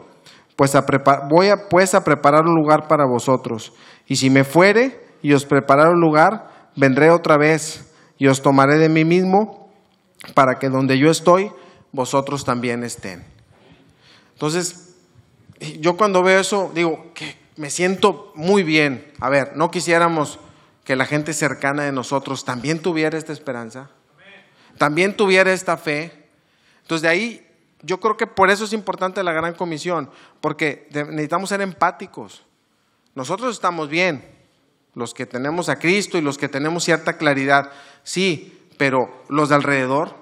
[0.56, 0.84] pues a,
[1.30, 3.72] voy pues a preparar un lugar para vosotros.
[4.08, 8.78] Y si me fuere y os preparar un lugar, vendré otra vez y os tomaré
[8.78, 9.70] de mí mismo
[10.34, 11.52] para que donde yo estoy,
[11.92, 13.24] vosotros también estén.
[14.34, 14.96] Entonces,
[15.80, 19.12] yo cuando veo eso, digo, que me siento muy bien.
[19.20, 20.40] A ver, ¿no quisiéramos
[20.86, 23.90] que la gente cercana de nosotros también tuviera esta esperanza?
[24.78, 26.28] También tuviera esta fe.
[26.82, 27.48] Entonces, de ahí,
[27.82, 32.46] yo creo que por eso es importante la gran comisión, porque necesitamos ser empáticos.
[33.16, 34.24] Nosotros estamos bien,
[34.96, 37.72] los que tenemos a Cristo y los que tenemos cierta claridad,
[38.04, 40.16] sí, pero los de alrededor,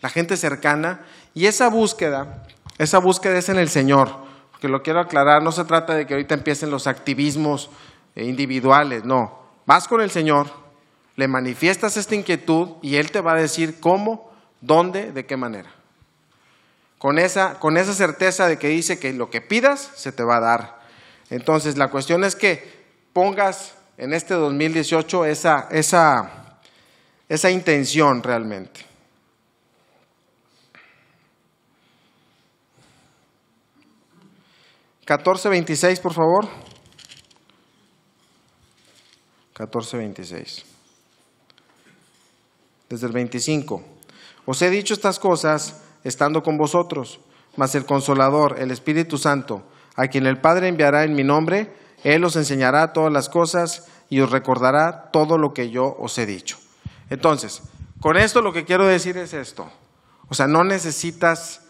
[0.00, 2.46] la gente cercana, y esa búsqueda,
[2.78, 4.10] esa búsqueda es en el Señor,
[4.50, 7.70] porque lo quiero aclarar, no se trata de que ahorita empiecen los activismos
[8.14, 10.48] eh, individuales, no, vas con el Señor,
[11.16, 15.70] le manifiestas esta inquietud y Él te va a decir cómo, dónde, de qué manera.
[16.98, 20.36] Con esa, con esa certeza de que dice que lo que pidas se te va
[20.36, 20.80] a dar.
[21.30, 26.42] Entonces, la cuestión es que pongas en este 2018 esa, esa
[27.28, 28.84] esa intención realmente.
[35.04, 36.48] Catorce veintiséis, por favor.
[39.54, 40.64] Catorce veintiséis.
[42.88, 43.84] Desde el 25.
[44.46, 47.20] Os he dicho estas cosas estando con vosotros,
[47.56, 49.62] mas el consolador, el Espíritu Santo,
[49.94, 54.20] a quien el Padre enviará en mi nombre, Él os enseñará todas las cosas y
[54.20, 56.58] os recordará todo lo que yo os he dicho.
[57.10, 57.62] Entonces,
[58.00, 59.70] con esto lo que quiero decir es esto.
[60.28, 61.60] O sea, no necesitas,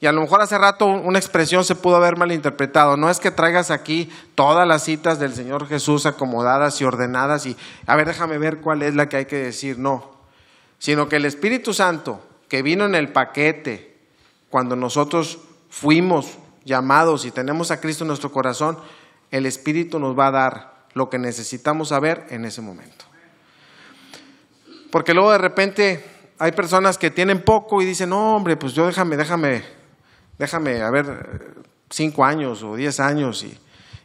[0.00, 3.30] y a lo mejor hace rato una expresión se pudo haber malinterpretado, no es que
[3.30, 7.56] traigas aquí todas las citas del Señor Jesús acomodadas y ordenadas y,
[7.86, 10.10] a ver, déjame ver cuál es la que hay que decir, no,
[10.78, 12.20] sino que el Espíritu Santo
[12.52, 13.96] que vino en el paquete
[14.50, 15.38] cuando nosotros
[15.70, 18.76] fuimos llamados y tenemos a Cristo en nuestro corazón,
[19.32, 23.06] el Espíritu nos va a dar lo que necesitamos saber en ese momento.
[24.90, 26.04] Porque luego de repente
[26.38, 29.64] hay personas que tienen poco y dicen, no, hombre, pues yo déjame, déjame,
[30.38, 31.54] déjame, a ver,
[31.88, 33.42] cinco años o diez años.
[33.42, 33.58] Y,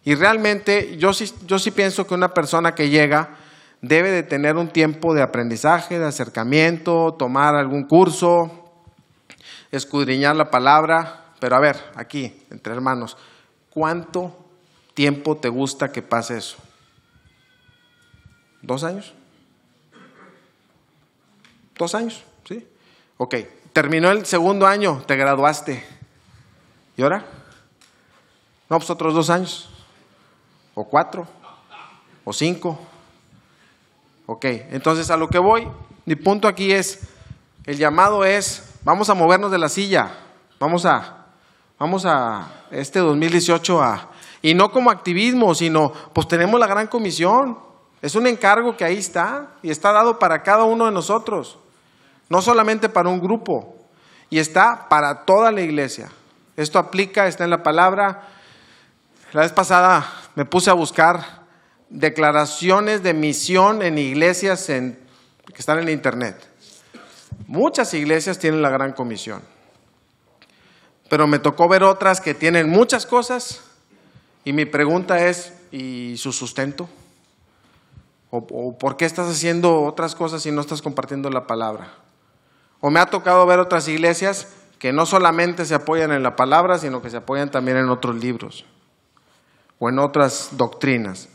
[0.05, 3.35] y realmente yo sí, yo sí pienso que una persona que llega
[3.81, 8.71] debe de tener un tiempo de aprendizaje, de acercamiento, tomar algún curso,
[9.71, 11.25] escudriñar la palabra.
[11.41, 13.17] Pero a ver, aquí, entre hermanos,
[13.69, 14.46] ¿cuánto
[14.97, 16.57] tiempo te gusta que pase eso?
[18.63, 19.13] ¿Dos años?
[21.77, 22.67] Dos años, ¿sí?
[23.17, 23.35] Ok,
[23.73, 25.85] terminó el segundo año, te graduaste.
[26.97, 27.23] ¿Y ahora?
[28.67, 29.69] No, pues otros dos años.
[30.73, 31.27] O cuatro.
[32.25, 32.79] O cinco.
[34.25, 35.67] Ok, entonces a lo que voy,
[36.05, 37.01] mi punto aquí es,
[37.65, 40.11] el llamado es, vamos a movernos de la silla,
[40.59, 41.27] vamos a,
[41.77, 44.09] vamos a este 2018 a,
[44.49, 47.57] y no como activismo, sino, pues tenemos la gran comisión,
[48.01, 51.57] es un encargo que ahí está y está dado para cada uno de nosotros
[52.29, 53.75] no solamente para un grupo,
[54.29, 56.09] y está para toda la iglesia.
[56.55, 58.27] Esto aplica, está en la palabra.
[59.31, 60.05] La vez pasada
[60.35, 61.45] me puse a buscar
[61.89, 64.97] declaraciones de misión en iglesias que
[65.57, 66.45] están en internet.
[67.47, 69.41] Muchas iglesias tienen la gran comisión,
[71.09, 73.61] pero me tocó ver otras que tienen muchas cosas
[74.47, 76.87] y mi pregunta es, ¿y su sustento?
[78.29, 81.95] ¿O, por qué estás haciendo otras cosas y no estás compartiendo la palabra?
[82.79, 84.47] O me ha tocado ver otras iglesias
[84.79, 88.15] que no solamente se apoyan en la palabra, sino que se apoyan también en otros
[88.15, 88.63] libros
[89.79, 91.27] o en otras doctrinas.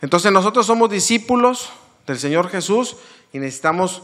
[0.00, 1.70] Entonces nosotros somos discípulos
[2.04, 2.96] del Señor Jesús
[3.32, 4.02] y necesitamos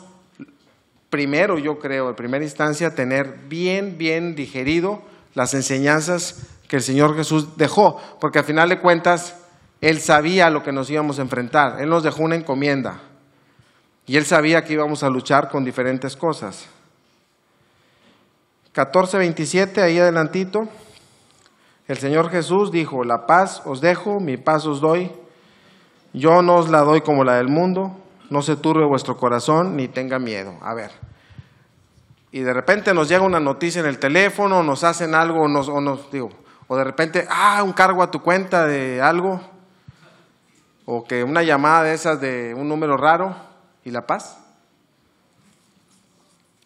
[1.11, 5.03] primero, yo creo, en primera instancia, tener bien, bien digerido
[5.35, 9.37] las enseñanzas que el Señor Jesús dejó, porque al final de cuentas,
[9.81, 13.00] Él sabía lo que nos íbamos a enfrentar, Él nos dejó una encomienda.
[14.07, 16.68] Y él sabía que íbamos a luchar con diferentes cosas.
[18.72, 20.68] 14:27, ahí adelantito,
[21.88, 25.11] el Señor Jesús dijo, la paz os dejo, mi paz os doy,
[26.12, 27.96] yo no os la doy como la del mundo,
[28.31, 30.55] no se turbe vuestro corazón ni tenga miedo.
[30.61, 30.90] A ver,
[32.31, 35.69] y de repente nos llega una noticia en el teléfono, nos hacen algo, o nos,
[35.69, 36.29] o nos digo,
[36.69, 39.40] o de repente, ah, un cargo a tu cuenta de algo,
[40.85, 43.35] o que una llamada de esas de un número raro,
[43.85, 44.38] y la paz.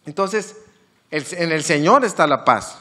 [0.05, 0.57] Entonces,
[1.11, 2.79] en el Señor está la paz.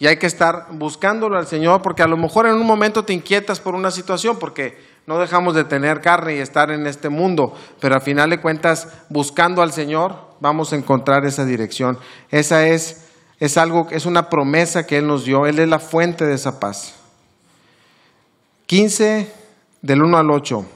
[0.00, 3.12] Y hay que estar buscándolo al Señor porque a lo mejor en un momento te
[3.12, 4.76] inquietas por una situación porque
[5.06, 8.88] no dejamos de tener carne y estar en este mundo, pero al final de cuentas,
[9.08, 11.98] buscando al Señor, vamos a encontrar esa dirección.
[12.32, 13.11] Esa es,
[13.42, 15.46] es algo, es una promesa que Él nos dio.
[15.46, 16.94] Él es la fuente de esa paz.
[18.66, 19.30] 15
[19.82, 20.66] del 1 al 8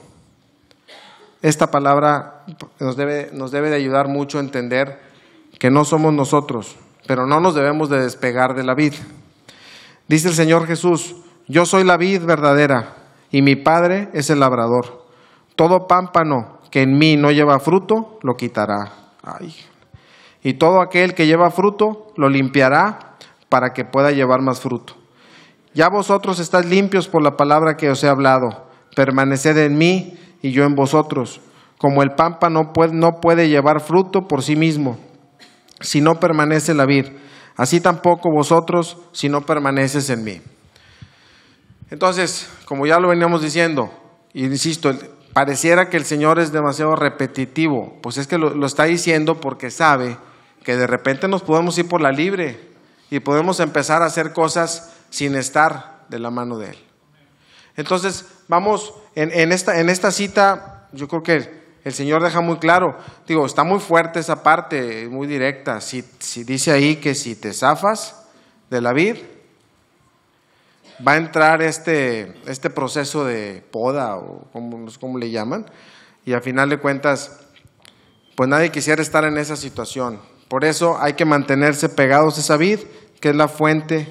[1.41, 2.43] esta palabra
[2.79, 4.99] nos debe, nos debe de ayudar mucho a entender
[5.59, 8.93] que no somos nosotros, pero no nos debemos de despegar de la vid.
[10.07, 11.15] Dice el Señor Jesús,
[11.47, 12.95] yo soy la vid verdadera
[13.31, 15.05] y mi Padre es el labrador.
[15.55, 18.91] Todo pámpano que en mí no lleva fruto, lo quitará.
[20.47, 23.17] Y todo aquel que lleva fruto, lo limpiará
[23.49, 24.95] para que pueda llevar más fruto.
[25.73, 28.69] Ya vosotros estáis limpios por la palabra que os he hablado.
[28.95, 31.41] Permaneced en mí y yo en vosotros.
[31.77, 34.97] Como el pámpano no puede llevar fruto por sí mismo,
[35.81, 37.07] si no permanece la vid,
[37.57, 40.41] así tampoco vosotros si no permaneces en mí.
[41.91, 43.91] Entonces, como ya lo veníamos diciendo,
[44.33, 44.93] insisto,
[45.33, 50.15] pareciera que el Señor es demasiado repetitivo, pues es que lo está diciendo porque sabe
[50.67, 52.59] que de repente nos podemos ir por la libre
[53.09, 56.77] y podemos empezar a hacer cosas sin estar de la mano de Él.
[57.77, 62.97] Entonces, vamos, en, esta, en esta cita, yo creo que el Señor deja muy claro,
[63.25, 65.79] digo, está muy fuerte esa parte, muy directa.
[65.79, 68.27] Si, si dice ahí que si te zafas
[68.69, 69.15] de la vid,
[71.07, 75.65] va a entrar este, este proceso de poda, o como, cómo le llaman,
[76.25, 77.39] y a final de cuentas,
[78.35, 80.19] pues nadie quisiera estar en esa situación.
[80.47, 82.79] Por eso hay que mantenerse pegados a esa vid,
[83.19, 84.07] que es la fuente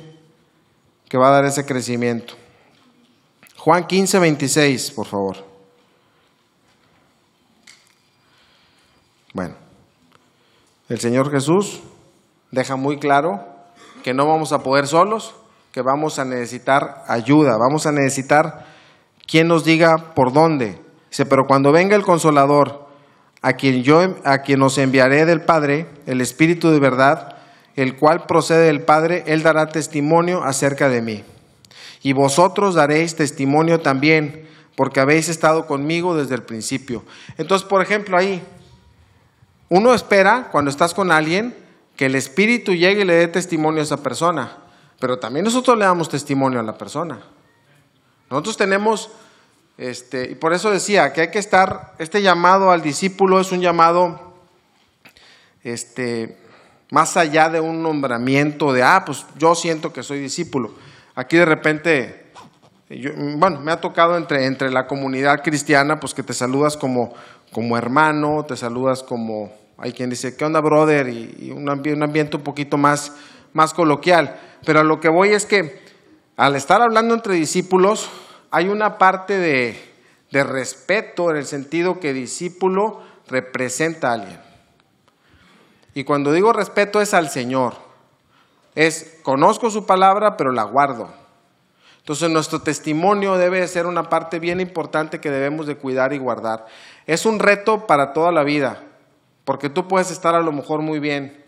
[1.09, 2.35] que va a dar ese crecimiento.
[3.57, 5.37] Juan 15, 26, por favor.
[9.33, 9.55] Bueno,
[10.89, 11.81] el Señor Jesús
[12.51, 13.45] deja muy claro
[14.03, 15.35] que no vamos a poder solos,
[15.73, 18.67] que vamos a necesitar ayuda, vamos a necesitar
[19.27, 20.81] quien nos diga por dónde.
[21.11, 22.86] Dice, pero cuando venga el consolador,
[23.47, 27.37] a quien yo a quien os enviaré del Padre, el Espíritu de verdad,
[27.77, 31.23] el cual procede del Padre, él dará testimonio acerca de mí.
[32.03, 37.05] Y vosotros daréis testimonio también, porque habéis estado conmigo desde el principio.
[37.39, 38.43] Entonces, por ejemplo, ahí,
[39.69, 41.55] uno espera, cuando estás con alguien,
[41.95, 44.57] que el Espíritu llegue y le dé testimonio a esa persona,
[44.99, 47.21] pero también nosotros le damos testimonio a la persona.
[48.29, 49.09] Nosotros tenemos,
[49.79, 53.61] este, y por eso decía que hay que estar, este llamado al discípulo es un
[53.61, 54.35] llamado,
[55.63, 56.39] este,
[56.91, 60.73] más allá de un nombramiento de, ah, pues yo siento que soy discípulo.
[61.15, 62.27] Aquí de repente,
[63.37, 67.13] bueno, me ha tocado entre, entre la comunidad cristiana, pues que te saludas como,
[67.53, 71.09] como hermano, te saludas como, hay quien dice, ¿qué onda, brother?
[71.09, 73.13] Y, un, ambiente un poquito más,
[73.53, 74.39] más coloquial.
[74.65, 75.85] Pero a lo que voy es que
[76.37, 78.09] al estar hablando entre discípulos,
[78.51, 79.97] hay una parte de,
[80.31, 84.41] respeto en el sentido que discípulo representa a alguien.
[85.95, 87.75] Y cuando digo respeto es al Señor.
[88.75, 91.09] Es, conozco su palabra, pero la guardo.
[92.01, 96.67] Entonces nuestro testimonio debe ser una parte bien importante que debemos de cuidar y guardar.
[97.07, 98.83] Es un reto para toda la vida,
[99.45, 101.45] porque tú puedes estar a lo mejor muy bien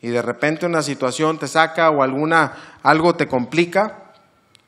[0.00, 4.09] y de repente una situación te saca o alguna algo te complica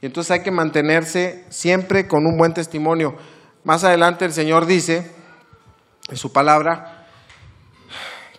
[0.03, 3.15] y entonces hay que mantenerse siempre con un buen testimonio.
[3.63, 5.09] Más adelante el Señor dice
[6.11, 7.07] en su palabra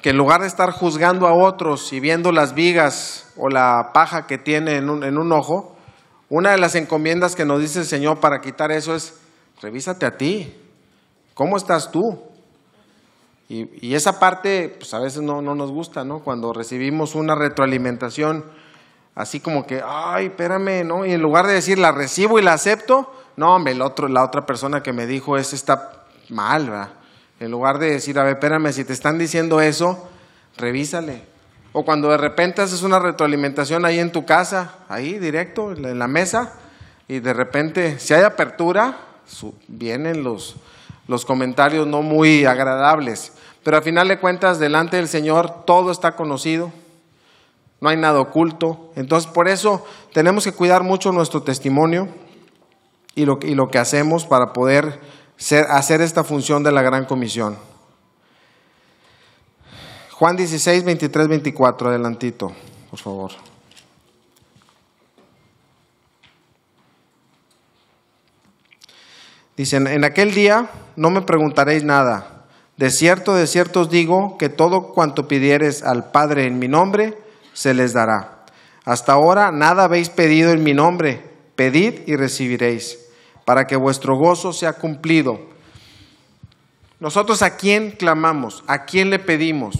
[0.02, 4.28] que en lugar de estar juzgando a otros y viendo las vigas o la paja
[4.28, 5.78] que tiene en un, ojo,
[6.28, 9.22] una de las encomiendas que nos dice el Señor para quitar eso es,
[9.62, 10.54] revísate a ti,
[11.34, 12.22] ¿cómo estás tú?
[13.48, 16.20] Y, esa parte, pues a veces no, no, nos gusta, ¿no?
[16.20, 18.44] Cuando recibimos una retroalimentación,
[19.16, 21.06] así como que, ay, espérame, ¿no?
[21.06, 24.24] Y en lugar de decir, la recibo y la acepto, no, hombre, el otro, la
[24.24, 26.90] otra persona que me dijo, es está mal, ¿verdad?
[27.40, 30.08] En lugar de decir, a ver, espérame, si te están diciendo eso,
[30.58, 31.24] revísale.
[31.72, 36.08] O cuando de repente haces una retroalimentación ahí en tu casa, ahí directo, en la
[36.08, 36.54] mesa,
[37.08, 38.98] y de repente, si hay apertura,
[39.68, 40.56] vienen los,
[41.08, 43.34] los comentarios no muy agradables.
[43.64, 46.72] Pero al final de cuentas, delante del Señor, todo está conocido,
[47.84, 48.94] no hay nada oculto.
[48.96, 52.08] Entonces, por eso tenemos que cuidar mucho nuestro testimonio
[53.14, 55.02] y lo, que hacemos para poder
[55.68, 57.58] hacer esta función de la gran comisión.
[60.14, 62.54] Juan 16, 23, 24, adelantito,
[62.90, 63.32] por favor.
[69.58, 72.46] Dicen, en aquel día no me preguntaréis nada.
[72.78, 77.22] De cierto, de cierto os digo que todo cuanto pidieres al Padre en mi nombre,
[77.54, 78.46] se les dará.
[78.86, 81.32] Hasta ahora nada habéis pedido en mi nombre.
[81.56, 83.00] Pedid y recibiréis
[83.46, 85.40] para que vuestro gozo sea cumplido.
[87.00, 89.76] Nosotros a quién clamamos, a quién le pedimos.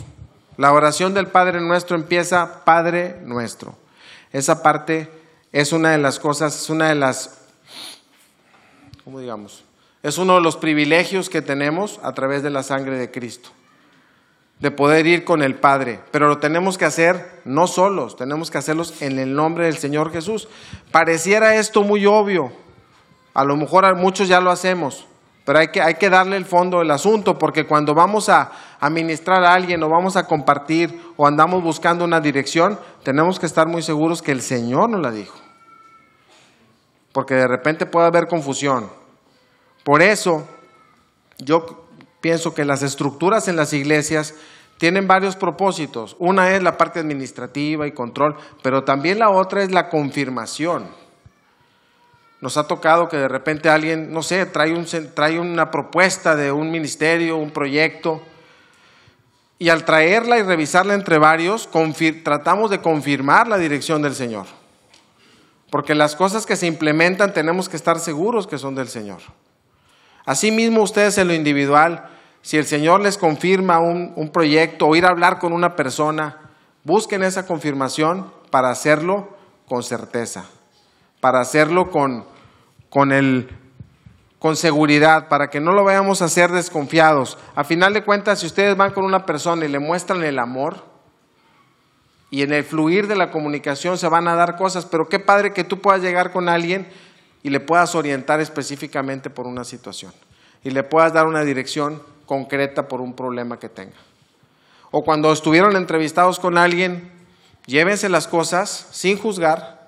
[0.58, 3.76] La oración del Padre nuestro empieza Padre nuestro.
[4.32, 5.10] Esa parte
[5.52, 7.40] es una de las cosas, es una de las,
[9.04, 9.64] ¿cómo digamos?
[10.02, 13.50] Es uno de los privilegios que tenemos a través de la sangre de Cristo.
[14.64, 18.58] De poder ir con el Padre, pero lo tenemos que hacer no solos, tenemos que
[18.58, 20.48] hacerlos en el nombre del Señor Jesús.
[20.90, 22.54] Pareciera esto muy obvio,
[23.34, 25.06] a lo mejor muchos ya lo hacemos,
[25.44, 29.44] pero hay que, hay que darle el fondo del asunto, porque cuando vamos a administrar
[29.44, 33.82] a alguien o vamos a compartir o andamos buscando una dirección, tenemos que estar muy
[33.82, 35.38] seguros que el Señor nos la dijo.
[37.12, 38.90] Porque de repente puede haber confusión.
[39.84, 40.48] Por eso,
[41.38, 41.84] yo
[42.24, 44.34] pienso que las estructuras en las iglesias
[44.78, 46.16] tienen varios propósitos.
[46.20, 50.88] Una es la parte administrativa y control, pero también la otra es la confirmación.
[52.42, 56.52] Nos ha tocado que de repente alguien, no sé, trae, un, trae una propuesta de
[56.52, 58.22] un ministerio, un proyecto,
[59.60, 61.70] y al traerla y revisarla entre varios,
[62.22, 64.46] tratamos de confirmar la dirección del Señor.
[65.70, 69.22] Porque las cosas que se implementan tenemos que estar seguros que son del Señor.
[70.26, 72.10] Asimismo, ustedes en lo individual,
[72.44, 76.42] si el Señor les confirma un, proyecto o ir a hablar con una persona,
[76.84, 79.30] busquen esa confirmación para hacerlo
[79.66, 80.44] con certeza,
[81.22, 82.26] para hacerlo con,
[82.90, 83.50] con, el,
[84.40, 87.38] con seguridad, para que no lo vayamos a hacer desconfiados.
[87.56, 90.84] A final de cuentas, si ustedes van con una persona y le muestran el amor,
[92.30, 95.54] y en el fluir de la comunicación se van a dar cosas, pero qué padre
[95.54, 96.90] que tú puedas llegar con alguien
[97.42, 100.12] y le puedas orientar específicamente por una situación
[100.64, 103.98] y le puedas dar una dirección concreta por un problema que tenga.
[104.92, 107.12] O cuando estuvieron entrevistados con alguien,
[107.66, 109.84] llévense las cosas sin juzgar,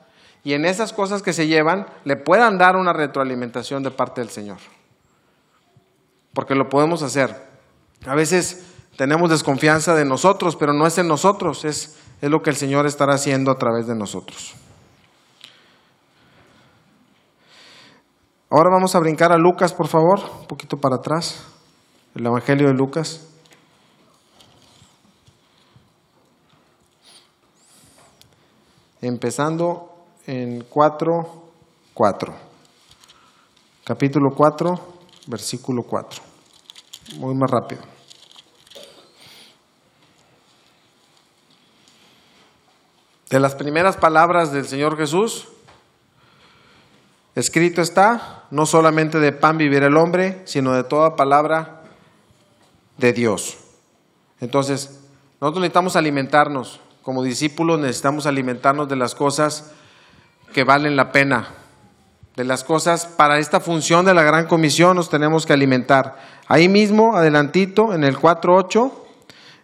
[0.46, 4.30] y en esas cosas que se llevan le puedan dar una retroalimentación de parte del
[4.30, 4.58] Señor.
[6.34, 7.36] Porque lo podemos hacer.
[8.06, 8.64] A veces
[8.96, 12.86] tenemos desconfianza de nosotros, pero no es en nosotros, es, es lo que el Señor
[12.86, 14.54] estará haciendo a través de nosotros.
[18.52, 21.44] Ahora vamos a brincar a Lucas, por favor, un poquito para atrás.
[22.16, 23.28] El Evangelio de Lucas.
[29.02, 29.94] Empezando
[30.26, 31.44] en 4,
[31.94, 32.34] 4.
[33.84, 34.80] Capítulo 4,
[35.28, 36.24] versículo 4.
[37.18, 37.82] Muy más rápido.
[43.30, 45.50] De las primeras palabras del Señor Jesús,
[47.36, 51.82] escrito está, no solamente de pan vivirá el hombre, sino de toda palabra
[52.98, 53.58] de Dios.
[54.40, 55.00] Entonces,
[55.42, 59.72] nosotros necesitamos alimentarnos, como discípulos necesitamos alimentarnos de las cosas
[60.54, 61.50] que valen la pena.
[62.36, 66.18] De las cosas para esta función de la gran comisión nos tenemos que alimentar.
[66.48, 68.92] Ahí mismo, adelantito, en el 4.8,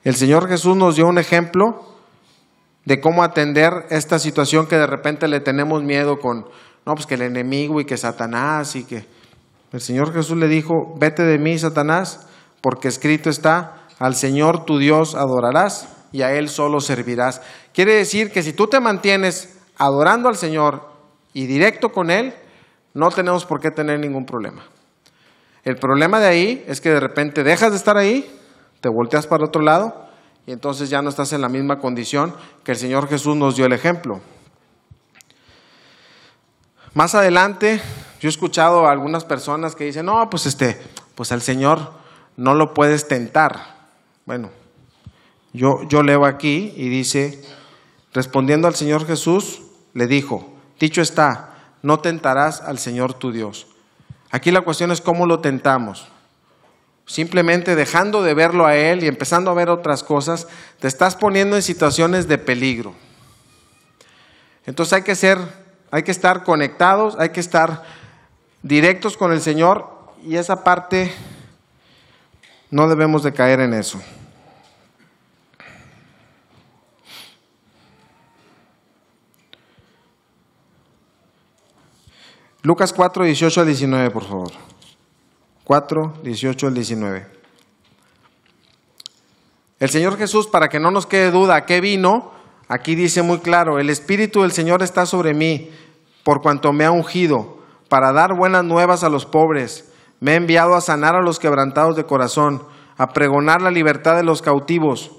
[0.04, 1.84] el Señor Jesús nos dio un ejemplo
[2.86, 6.48] de cómo atender esta situación que de repente le tenemos miedo con,
[6.86, 9.06] no, pues que el enemigo y que Satanás y que...
[9.72, 12.28] El Señor Jesús le dijo, vete de mí, Satanás,
[12.62, 17.42] porque escrito está, al Señor tu Dios adorarás y a Él solo servirás.
[17.74, 20.90] Quiere decir que si tú te mantienes adorando al Señor
[21.34, 22.34] y directo con Él,
[22.94, 24.64] no tenemos por qué tener ningún problema.
[25.64, 28.40] El problema de ahí es que de repente dejas de estar ahí,
[28.82, 30.08] te volteas para otro lado
[30.46, 33.66] y entonces ya no estás en la misma condición que el Señor Jesús nos dio
[33.66, 34.22] el ejemplo.
[36.94, 37.80] Más adelante,
[38.20, 40.82] yo he escuchado a algunas personas que dicen, no, pues este,
[41.16, 42.01] pues al Señor
[42.42, 43.76] no lo puedes tentar.
[44.26, 44.50] Bueno,
[45.54, 47.40] yo, yo leo aquí y dice,
[48.14, 49.62] respondiendo al Señor Jesús,
[49.94, 53.68] le dijo, dicho está, no tentarás al Señor tu Dios.
[54.32, 56.08] Aquí la cuestión es cómo lo tentamos.
[57.06, 60.48] Simplemente dejando de verlo a Él y empezando a ver otras cosas,
[60.80, 62.96] te estás poniendo en situaciones de peligro.
[64.66, 65.38] Entonces hay que ser,
[65.92, 67.84] hay que estar conectados, hay que estar
[68.64, 69.88] directos con el Señor
[70.26, 71.14] y esa parte
[72.72, 74.02] no debemos de caer en eso.
[82.64, 84.52] Lucas 4, 18 al 19, por favor.
[85.64, 87.28] 4, 18 al 19.
[89.80, 92.32] El Señor Jesús, para que no nos quede duda qué vino,
[92.68, 95.72] aquí dice muy claro, el Espíritu del Señor está sobre mí,
[96.24, 97.58] por cuanto me ha ungido,
[97.90, 99.91] para dar buenas nuevas a los pobres.
[100.22, 102.64] Me ha enviado a sanar a los quebrantados de corazón,
[102.98, 105.12] a pregonar la libertad de los cautivos,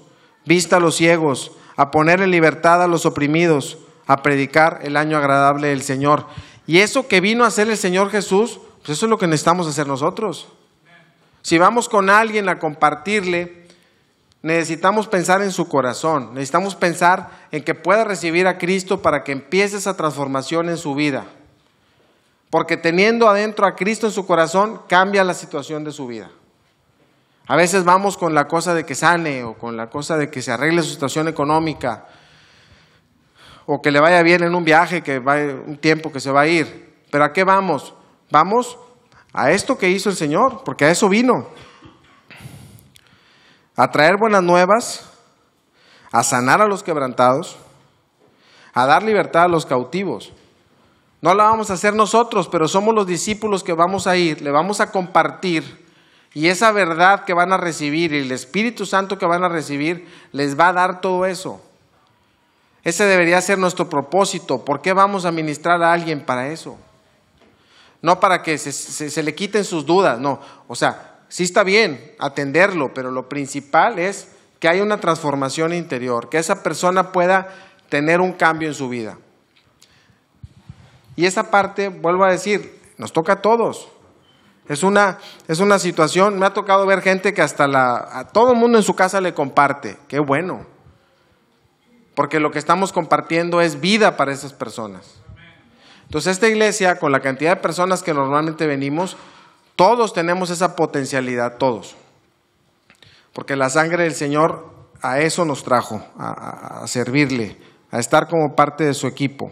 [0.45, 3.77] vista a los ciegos, a poner en libertad a los oprimidos,
[4.07, 6.25] a predicar el año agradable del Señor.
[6.67, 9.67] Y eso que vino a hacer el Señor Jesús, pues eso es lo que necesitamos
[9.67, 10.47] hacer nosotros.
[11.41, 13.67] Si vamos con alguien a compartirle,
[14.41, 19.33] necesitamos pensar en su corazón, necesitamos pensar en que pueda recibir a Cristo para que
[19.33, 21.25] empiece esa transformación en su vida.
[22.53, 26.29] Porque teniendo adentro a Cristo en su corazón, cambia la situación de su vida.
[27.47, 30.43] A veces vamos con la cosa de que sane o con la cosa de que
[30.43, 32.05] se arregle su situación económica
[33.65, 36.41] o que le vaya bien en un viaje, que va un tiempo que se va
[36.41, 36.93] a ir.
[37.09, 37.95] Pero ¿a qué vamos?
[38.29, 38.77] Vamos
[39.33, 41.47] a esto que hizo el Señor, porque a eso vino.
[43.75, 45.09] A traer buenas nuevas,
[46.11, 47.57] a sanar a los quebrantados,
[48.75, 50.33] a dar libertad a los cautivos.
[51.23, 54.51] No la vamos a hacer nosotros, pero somos los discípulos que vamos a ir, le
[54.51, 55.81] vamos a compartir
[56.33, 60.05] y esa verdad que van a recibir y el Espíritu Santo que van a recibir
[60.33, 61.61] les va a dar todo eso.
[62.83, 64.65] Ese debería ser nuestro propósito.
[64.65, 66.77] ¿Por qué vamos a ministrar a alguien para eso?
[68.01, 70.41] No para que se, le quiten sus dudas, no.
[70.67, 74.27] O sea, sí está bien atenderlo, pero lo principal es
[74.59, 77.47] que haya una transformación interior, que esa persona pueda
[77.87, 79.17] tener un cambio en su vida.
[81.15, 83.89] Y esa parte, vuelvo a decir, nos toca a todos.
[84.67, 88.51] Es una, es una situación, me ha tocado ver gente que hasta la, a todo
[88.53, 89.97] el mundo en su casa le comparte.
[90.07, 90.73] Qué bueno
[92.15, 95.15] porque lo que estamos compartiendo es vida para esas personas.
[96.05, 99.17] Entonces esta iglesia, con la cantidad de personas que normalmente venimos,
[99.75, 101.95] todos tenemos esa potencialidad, todos.
[103.33, 107.57] Porque la sangre del Señor a eso nos trajo, a, servirle,
[107.89, 109.51] a estar como parte de su equipo.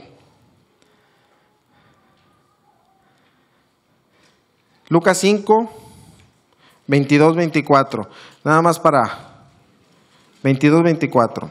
[4.91, 5.71] Lucas 5,
[6.87, 8.09] 22, 24.
[8.43, 9.47] Nada más para
[10.43, 11.49] 22, 24.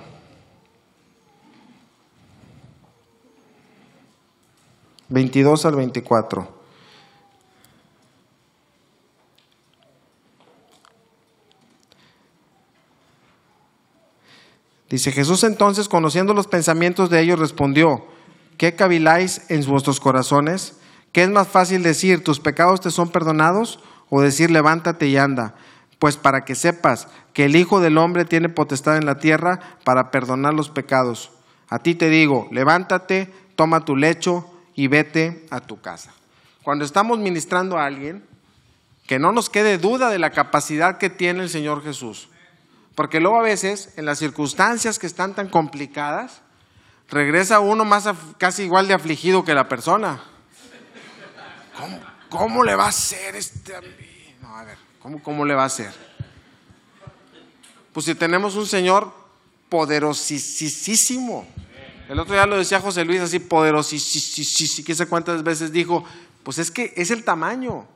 [5.09, 6.61] Veintidós al veinticuatro.
[14.91, 18.05] Dice Jesús entonces, conociendo los pensamientos de ellos, respondió,
[18.59, 20.80] ¿qué caviláis en vuestros corazones?
[21.13, 23.81] ¿Qué es más fácil decir, tus pecados te son perdonados?
[24.09, 25.55] O decir, levántate y anda.
[25.99, 30.11] Pues para que sepas que el Hijo del Hombre tiene potestad en la tierra para
[30.11, 31.31] perdonar los pecados.
[31.69, 36.13] A ti te digo, levántate, toma tu lecho y vete a tu casa.
[36.63, 38.25] Cuando estamos ministrando a alguien,
[39.07, 42.29] que no nos quede duda de la capacidad que tiene el Señor Jesús.
[42.95, 46.43] Porque luego a veces, en las circunstancias que están tan complicadas,
[47.09, 48.09] regresa uno más
[48.39, 50.23] casi igual de afligido que la persona.
[52.28, 53.72] ¿Cómo, le va a hacer este?
[54.41, 55.93] No, a ver, ¿cómo, ¿cómo le va a hacer?
[57.93, 59.12] Pues si tenemos un Señor
[59.68, 61.47] poderosísimo,
[62.09, 66.05] el otro día lo decía José Luis así poderosísimo, que sé cuántas veces dijo,
[66.43, 67.87] pues es que es el tamaño.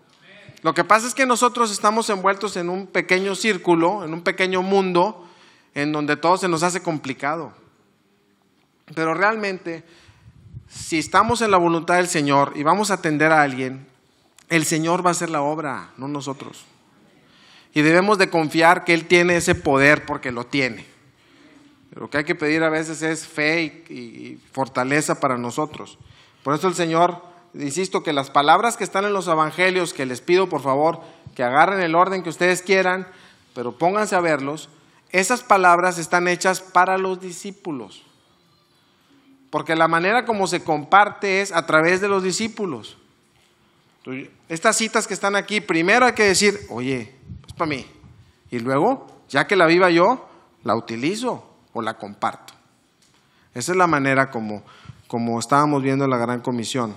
[0.62, 4.62] Lo que pasa es que nosotros estamos envueltos en un pequeño círculo, en un pequeño
[4.62, 5.28] mundo,
[5.74, 7.52] en donde todo se nos hace complicado.
[8.94, 9.84] Pero realmente,
[10.74, 13.86] si estamos en la voluntad del Señor y vamos a atender a alguien,
[14.48, 16.64] el Señor va a hacer la obra, no nosotros.
[17.72, 20.84] Y debemos de confiar que Él tiene ese poder porque lo tiene.
[21.94, 25.98] Lo que hay que pedir a veces es fe y, fortaleza para nosotros.
[26.42, 27.22] Por eso el Señor,
[27.54, 31.00] insisto, que las palabras que están en los evangelios, que les pido por favor
[31.34, 33.08] que agarren el orden que ustedes quieran,
[33.54, 34.68] pero pónganse a verlos,
[35.10, 38.03] esas palabras están hechas para los discípulos.
[39.54, 42.98] Porque la manera como se comparte es a través de los discípulos.
[44.48, 47.14] Estas citas que están aquí, primero hay que decir, oye,
[47.46, 47.86] es para mí.
[48.50, 50.28] Y luego, ya que la viva yo,
[50.64, 52.52] la utilizo o la comparto.
[53.54, 54.64] Esa es la manera como,
[55.06, 56.96] como estábamos viendo la gran comisión.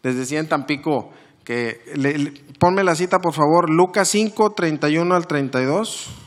[0.00, 1.12] Les decía en Tampico
[1.44, 6.22] que, ponme la cita por favor, Lucas 5, 31 al 32.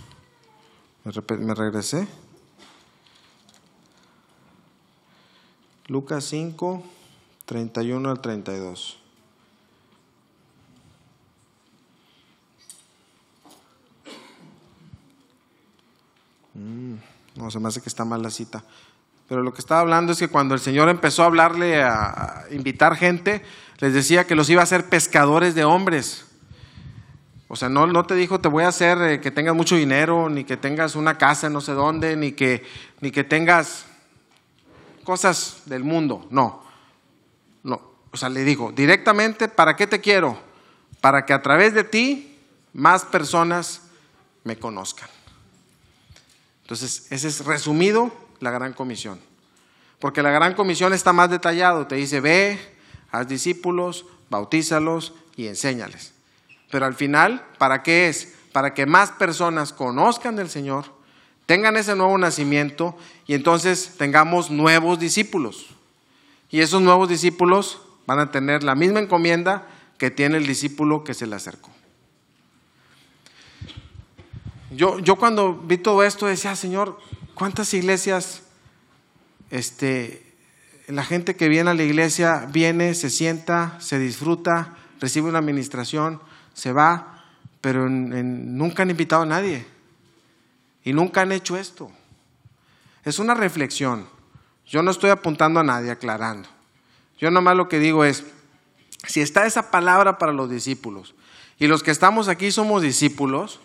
[1.40, 2.08] Me, regresé.
[5.88, 6.84] Lucas 5,
[7.46, 9.00] 31 al 32.
[16.54, 16.94] Mm,
[17.38, 18.64] no, se me hace que está mal la cita.
[19.28, 22.96] Pero lo que estaba hablando es que cuando el Señor empezó a hablarle, a, invitar
[22.96, 23.44] gente,
[23.80, 26.29] les decía que los iba a hacer pescadores de hombres.
[27.52, 30.30] O sea, no, no te dijo te voy a hacer eh, que tengas mucho dinero,
[30.30, 32.64] ni que tengas una casa no sé dónde, ni que,
[33.02, 33.86] ni que tengas
[35.04, 36.28] cosas del mundo.
[36.30, 36.64] No.
[37.64, 37.82] No.
[38.12, 40.40] O sea, le dijo directamente, ¿para qué te quiero?
[41.02, 42.38] Para que a través de ti
[42.72, 43.82] más personas
[44.44, 45.10] me conozcan.
[46.62, 49.20] Entonces, ese es resumido la gran comisión.
[49.98, 51.88] Porque la gran comisión está más detallado.
[51.88, 52.60] Te dice, ve,
[53.12, 56.14] haz discípulos, bautízalos y enséñales.
[56.70, 58.36] Pero al final, ¿para qué es?
[58.52, 60.86] Para que más personas conozcan del Señor,
[61.46, 62.96] tengan ese nuevo nacimiento
[63.26, 65.68] y entonces tengamos nuevos discípulos.
[66.50, 69.68] Y esos nuevos discípulos van a tener la misma encomienda
[69.98, 71.70] que tiene el discípulo que se le acercó.
[74.72, 77.00] Yo, yo cuando vi todo esto decía, Señor,
[77.34, 78.44] ¿cuántas iglesias,
[79.50, 80.24] este,
[80.88, 86.22] la gente que viene a la iglesia viene, se sienta, se disfruta, recibe una administración,
[86.60, 87.24] se va,
[87.62, 89.66] pero nunca han invitado a nadie
[90.84, 91.90] y nunca han hecho esto?
[93.06, 94.08] Es una reflexión.
[94.66, 96.50] Yo no estoy apuntando a nadie, aclarando.
[97.18, 98.26] Yo nomás lo que digo es,
[99.08, 101.16] si está esa palabra para los discípulos
[101.58, 103.60] y los que estamos aquí somos discípulos,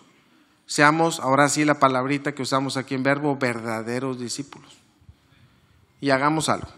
[0.67, 4.73] seamos ahora sí la palabrita que usamos aquí en verbo, verdaderos discípulos.
[6.01, 6.69] Y hagamos algo.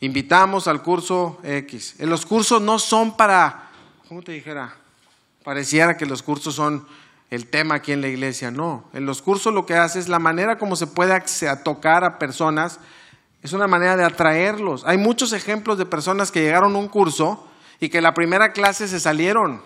[0.00, 1.96] Invitamos al curso X.
[1.98, 3.67] Los cursos no son para,
[4.08, 4.74] ¿cómo te dijera?
[5.44, 6.86] Pareciera que los cursos son
[7.30, 8.50] el tema aquí en la iglesia.
[8.50, 11.22] No, en los cursos lo que hace es la manera como se puede
[11.62, 12.80] tocar a personas,
[13.42, 14.84] es una manera de atraerlos.
[14.86, 17.46] Hay muchos ejemplos de personas que llegaron a un curso
[17.80, 19.60] y que en la primera clase se salieron.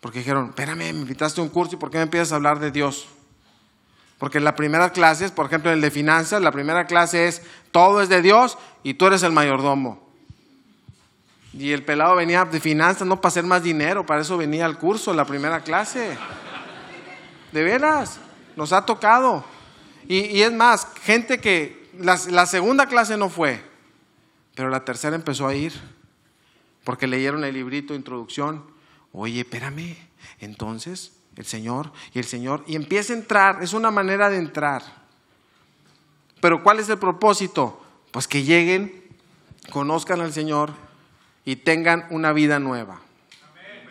[0.00, 2.60] Porque dijeron, espérame, me invitaste a un curso y ¿por qué me empiezas a hablar
[2.60, 3.08] de Dios?
[4.18, 7.42] Porque en la primera clase, por ejemplo en el de finanzas, la primera clase es
[7.72, 10.09] todo es de Dios y tú eres el mayordomo.
[11.52, 14.78] Y el pelado venía de finanzas no para hacer más dinero, para eso venía al
[14.78, 16.16] curso, la primera clase.
[17.50, 18.20] De veras,
[18.56, 19.44] nos ha tocado.
[20.06, 23.62] Y, es más, gente que la, la segunda clase no fue,
[24.54, 25.72] pero la tercera empezó a ir,
[26.84, 28.64] porque leyeron el librito de introducción.
[29.12, 29.96] Oye, espérame,
[30.38, 34.82] entonces el Señor y el Señor, y empieza a entrar, es una manera de entrar.
[36.40, 37.84] Pero ¿cuál es el propósito?
[38.10, 39.04] Pues que lleguen,
[39.70, 40.72] conozcan al Señor
[41.50, 43.00] y tengan una vida nueva.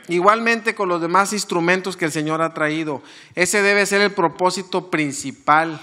[0.08, 3.04] Igualmente con los demás instrumentos que el Señor ha traído.
[3.36, 5.78] Ese debe ser el propósito principal,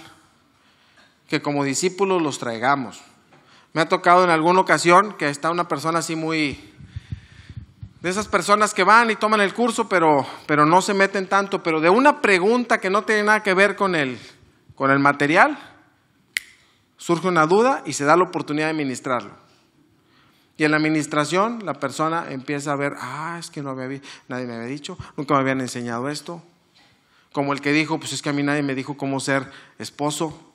[1.29, 3.03] que como discípulos los traigamos.
[3.75, 6.73] Me ha tocado en alguna ocasión que está una persona así muy...
[8.01, 11.63] De esas personas que van y toman el curso, pero, pero no se meten tanto,
[11.63, 14.19] pero de una pregunta que no tiene nada que ver con el,
[14.77, 15.59] con el material,
[16.97, 19.46] surge una duda y se da la oportunidad de ministrarlo.
[20.57, 24.47] Y en la administración la persona empieza a ver, ah, es que no había, nadie
[24.47, 26.43] me había dicho, nunca me habían enseñado esto.
[27.33, 30.53] Como el que dijo, pues es que a mí nadie me dijo cómo ser esposo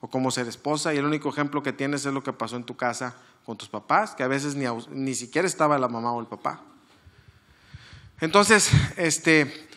[0.00, 0.92] o cómo ser esposa.
[0.92, 3.14] Y el único ejemplo que tienes es lo que pasó en tu casa
[3.46, 6.62] con tus papás, que a veces ni, ni siquiera estaba la mamá o el papá.
[8.20, 9.68] Entonces, este,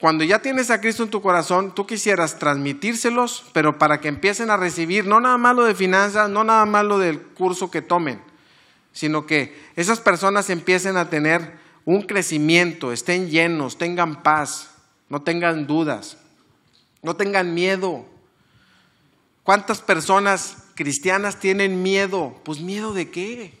[0.00, 4.50] cuando ya tienes a Cristo en tu corazón, tú quisieras transmitírselos, pero para que empiecen
[4.50, 7.82] a recibir no nada más lo de finanzas, no nada más lo del curso que
[7.82, 8.20] tomen,
[8.92, 14.70] sino que esas personas empiecen a tener un crecimiento, estén llenos, tengan paz,
[15.08, 16.16] no tengan dudas,
[17.02, 18.06] no tengan miedo.
[19.42, 22.40] ¿Cuántas personas cristianas tienen miedo?
[22.44, 23.58] Pues miedo de qué?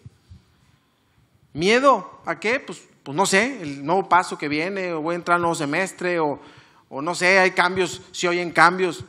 [1.52, 2.60] ¿Miedo a qué?
[2.60, 5.54] Pues, pues no sé, el nuevo paso que viene, o voy a entrar al nuevo
[5.54, 6.40] semestre, o,
[6.88, 9.04] o no sé, hay cambios, si oyen cambios.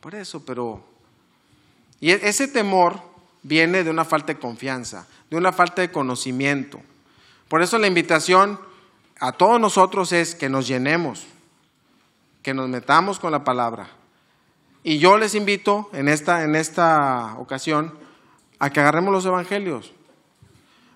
[0.00, 0.84] Por eso, pero...
[2.00, 3.09] Y e-, ese temor
[3.42, 6.80] viene de una falta de confianza de una falta de conocimiento.
[7.48, 8.60] Por eso la invitación
[9.20, 11.26] a todos nosotros es que nos llenemos,
[12.42, 13.88] que nos metamos con la palabra.
[14.82, 17.94] Y yo les invito en esta, en esta ocasión
[18.58, 19.92] a que agarremos los evangelios.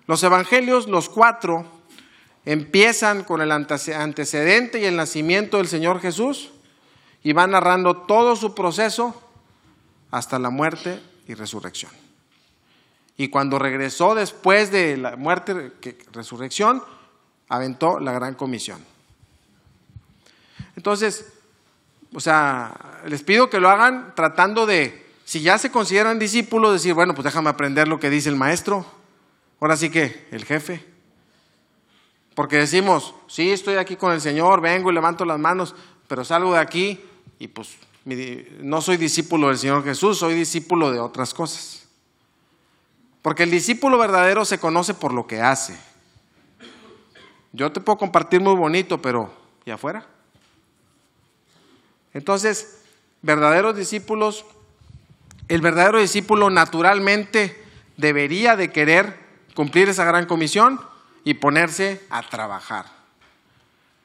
[0.07, 1.65] Los evangelios, los cuatro,
[2.45, 6.51] empiezan con el antecedente y el nacimiento del Señor Jesús
[7.23, 9.19] y van narrando todo su proceso
[10.11, 12.04] hasta la muerte y resurrección.
[13.17, 15.71] Y cuando regresó después de la muerte,
[16.11, 16.83] resurrección,
[17.47, 18.83] aventó la gran comisión.
[20.75, 21.33] Entonces,
[22.13, 26.93] o sea, les pido que lo hagan tratando de, si ya se consideran discípulos, decir,
[26.93, 28.85] bueno, pues déjame aprender lo que dice el maestro.
[29.61, 30.85] Ahora sí que, el jefe.
[32.35, 35.73] Porque decimos, sí, estoy aquí con el Señor, vengo y levanto las manos,
[36.07, 36.99] pero salgo de aquí
[37.39, 37.77] y pues
[38.61, 41.84] no soy discípulo del Señor Jesús, soy discípulo de otras cosas.
[43.25, 45.75] Porque el discípulo verdadero se conoce por lo que hace.
[47.53, 49.33] Yo te puedo compartir muy bonito, pero
[49.65, 50.05] ¿y afuera?
[52.13, 52.83] Entonces,
[53.23, 54.45] verdaderos discípulos,
[55.47, 57.65] el verdadero discípulo naturalmente
[57.97, 59.19] debería de querer
[59.55, 60.79] cumplir esa gran comisión
[61.23, 62.85] y ponerse a trabajar.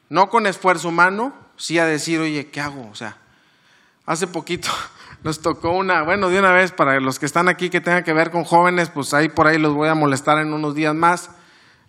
[0.09, 2.89] No con esfuerzo humano, sí a decir, oye, ¿qué hago?
[2.89, 3.19] O sea,
[4.07, 4.71] hace poquito
[5.23, 8.13] nos tocó una, bueno, de una vez para los que están aquí que tengan que
[8.13, 11.31] ver con jóvenes, pues ahí por ahí los voy a molestar en unos días más,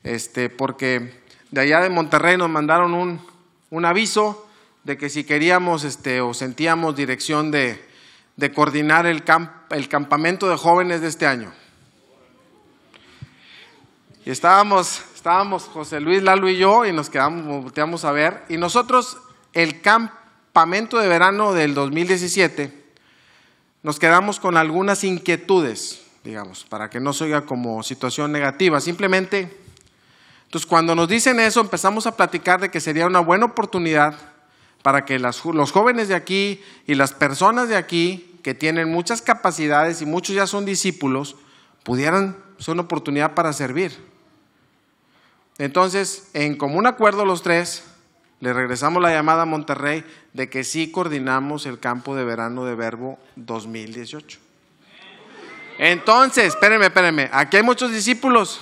[0.03, 1.21] este, porque
[1.51, 3.21] de allá de Monterrey nos mandaron un,
[3.69, 4.47] un aviso
[4.83, 7.83] de que si queríamos este, o sentíamos dirección de,
[8.35, 11.53] de coordinar el, camp, el campamento de jóvenes de este año.
[14.25, 18.43] Y estábamos, estábamos José Luis, Lalo y yo, y nos quedamos, volteamos a ver.
[18.49, 19.17] Y nosotros,
[19.53, 22.80] el campamento de verano del 2017,
[23.83, 28.79] nos quedamos con algunas inquietudes, digamos, para que no se oiga como situación negativa.
[28.79, 29.57] Simplemente,
[30.45, 34.15] entonces cuando nos dicen eso, empezamos a platicar de que sería una buena oportunidad
[34.83, 40.01] para que los jóvenes de aquí y las personas de aquí, que tienen muchas capacidades
[40.01, 41.35] y muchos ya son discípulos,
[41.83, 43.95] pudieran ser una oportunidad para servir.
[45.57, 47.83] Entonces, en común acuerdo los tres,
[48.41, 52.75] le regresamos la llamada a Monterrey de que sí coordinamos el campo de verano de
[52.75, 54.39] Verbo 2018.
[55.77, 58.59] Entonces, espérenme, espérenme, aquí hay muchos discípulos.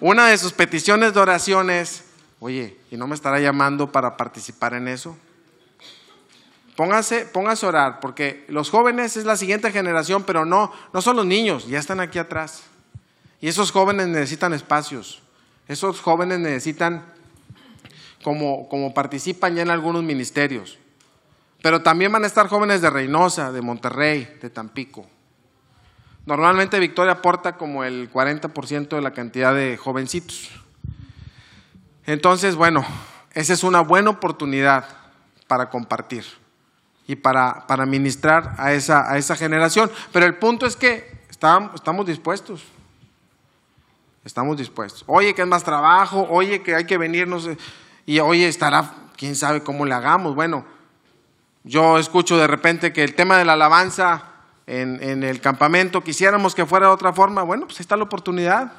[0.00, 2.04] Una de sus peticiones de oración es,
[2.40, 5.16] oye, ¿y no me estará llamando para participar en eso?
[6.76, 11.16] Póngase, póngase a orar, porque los jóvenes es la siguiente generación, pero no, no son
[11.16, 12.64] los niños, ya están aquí atrás.
[13.40, 15.22] Y esos jóvenes necesitan espacios.
[15.68, 17.04] Esos jóvenes necesitan,
[18.22, 20.78] como, como participan ya en algunos ministerios.
[21.62, 25.06] Pero también van a estar jóvenes de Reynosa, de Monterrey, de Tampico.
[26.26, 30.50] Normalmente Victoria aporta como el 40% de la cantidad de jovencitos.
[32.06, 32.84] Entonces, bueno,
[33.32, 34.86] esa es una buena oportunidad
[35.46, 36.24] para compartir
[37.06, 39.90] y para, para ministrar a esa, a esa generación.
[40.12, 42.64] Pero el punto es que estamos dispuestos.
[44.24, 45.02] Estamos dispuestos.
[45.06, 47.48] Oye, que es más trabajo, oye, que hay que venirnos,
[48.06, 50.34] y oye, estará, quién sabe cómo le hagamos.
[50.34, 50.64] Bueno,
[51.64, 54.24] yo escucho de repente que el tema de la alabanza
[54.66, 57.42] en, en el campamento, quisiéramos que fuera de otra forma.
[57.42, 58.72] Bueno, pues está la oportunidad.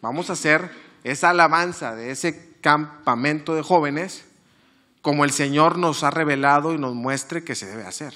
[0.00, 0.70] Vamos a hacer
[1.04, 4.24] esa alabanza de ese campamento de jóvenes
[5.02, 8.14] como el Señor nos ha revelado y nos muestre que se debe hacer.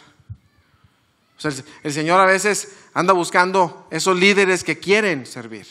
[1.36, 5.66] O sea, el Señor a veces anda buscando esos líderes que quieren servir.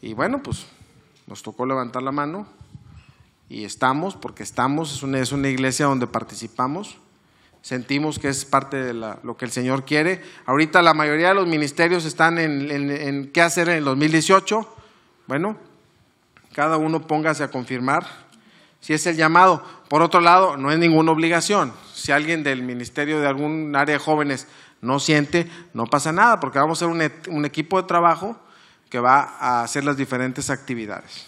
[0.00, 0.66] Y bueno, pues
[1.26, 2.46] nos tocó levantar la mano
[3.48, 6.96] y estamos, porque estamos, es una, es una iglesia donde participamos,
[7.60, 10.22] sentimos que es parte de lo que el Señor quiere.
[10.46, 14.76] Ahorita la mayoría de los ministerios están en, en qué hacer en el 2018.
[15.26, 15.56] Bueno,
[16.52, 18.06] cada uno póngase a confirmar
[18.80, 19.62] si es el llamado.
[19.88, 21.72] Por otro lado, no es ninguna obligación.
[21.94, 24.48] Si alguien del ministerio de algún área de jóvenes
[24.80, 28.36] no siente, no pasa nada, porque vamos a ser un, un equipo de trabajo
[28.92, 31.24] que va a hacer las diferentes actividades.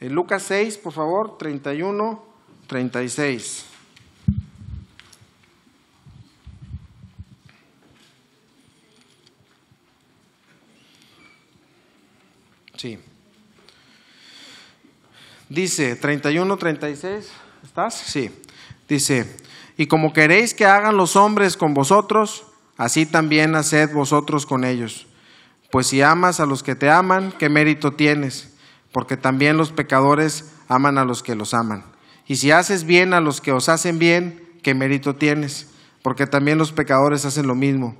[0.00, 2.24] En Lucas 6, por favor, 31,
[2.68, 3.66] 36.
[12.78, 12.98] Sí.
[15.50, 17.30] Dice 31, 36.
[17.62, 17.94] ¿Estás?
[17.94, 18.30] Sí.
[18.88, 19.36] Dice,
[19.76, 22.44] y como queréis que hagan los hombres con vosotros,
[22.76, 25.06] así también haced vosotros con ellos.
[25.70, 28.52] Pues si amas a los que te aman, ¿qué mérito tienes?
[28.92, 31.84] Porque también los pecadores aman a los que los aman.
[32.26, 35.68] Y si haces bien a los que os hacen bien, ¿qué mérito tienes?
[36.02, 37.96] Porque también los pecadores hacen lo mismo.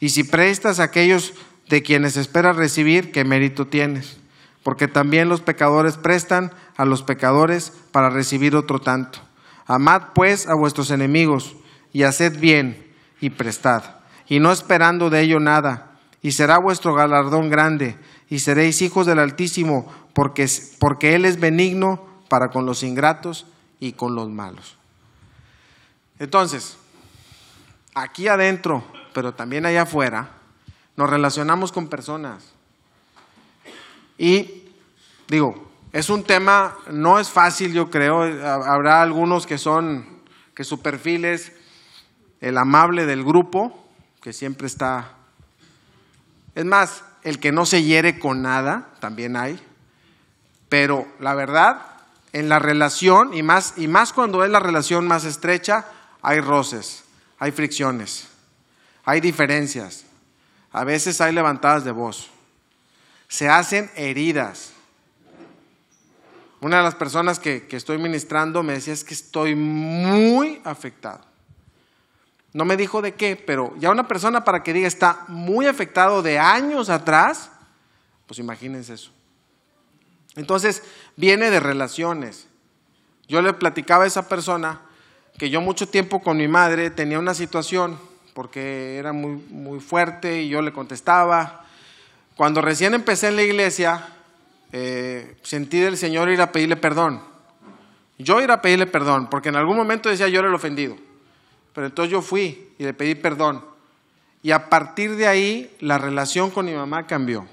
[0.00, 1.32] Y si prestas a aquellos
[1.68, 4.18] de quienes esperas recibir, ¿qué mérito tienes?
[4.62, 9.20] Porque también los pecadores prestan a los pecadores para recibir otro tanto.
[9.66, 11.54] Amad pues a vuestros enemigos
[11.92, 13.82] y haced bien y prestad,
[14.28, 17.96] y no esperando de ello nada, y será vuestro galardón grande,
[18.28, 20.48] y seréis hijos del Altísimo, porque,
[20.78, 23.46] porque Él es benigno para con los ingratos
[23.80, 24.76] y con los malos.
[26.18, 26.76] Entonces,
[27.94, 30.30] aquí adentro, pero también allá afuera,
[30.96, 32.52] nos relacionamos con personas.
[34.18, 34.64] Y
[35.28, 35.63] digo,
[35.94, 38.22] es un tema, no es fácil, yo creo.
[38.22, 40.04] Habrá algunos que son,
[40.52, 41.52] que su perfil es
[42.40, 43.86] el amable del grupo,
[44.20, 45.12] que siempre está.
[46.56, 49.64] Es más, el que no se hiere con nada, también hay.
[50.68, 51.82] Pero la verdad,
[52.32, 55.84] en la relación, y más, y más cuando es la relación más estrecha,
[56.22, 57.04] hay roces,
[57.38, 58.26] hay fricciones,
[59.04, 60.06] hay diferencias.
[60.72, 62.30] A veces hay levantadas de voz.
[63.28, 64.73] Se hacen heridas
[66.64, 71.20] una de las personas que, estoy ministrando me decía es que estoy muy afectado.
[72.54, 76.22] No me dijo de qué, pero ya una persona para que diga está muy afectado
[76.22, 77.50] de años atrás,
[78.26, 79.10] pues imagínense eso.
[80.36, 80.82] Entonces,
[81.16, 82.46] viene de relaciones.
[83.28, 84.80] Yo le platicaba a esa persona
[85.36, 87.98] que yo mucho tiempo con mi madre tenía una situación
[88.32, 91.66] porque era muy, muy fuerte y yo le contestaba.
[92.38, 94.14] Cuando recién empecé en la iglesia,
[94.72, 97.20] eh, sentí del Señor ir a pedirle perdón.
[98.18, 100.96] Yo ir a pedirle perdón, porque en algún momento decía yo era el ofendido.
[101.72, 103.64] Pero entonces yo fui y le pedí perdón.
[104.42, 107.46] Y a partir de ahí la relación con mi mamá cambió.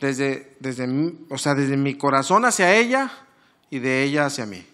[0.00, 0.88] Desde, desde,
[1.28, 3.12] o sea, desde mi corazón hacia ella
[3.70, 4.66] y de ella hacia mí.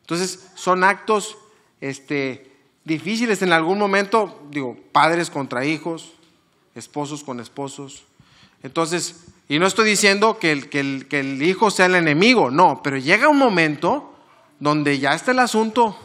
[0.00, 1.36] Entonces son actos
[1.80, 2.50] este,
[2.84, 6.12] difíciles en algún momento, digo, padres contra hijos,
[6.74, 8.04] esposos con esposos.
[8.62, 12.50] Entonces, y no estoy diciendo que el, que el, que el hijo sea el enemigo,
[12.50, 14.14] no, pero llega un momento
[14.58, 15.96] donde ya está el asunto,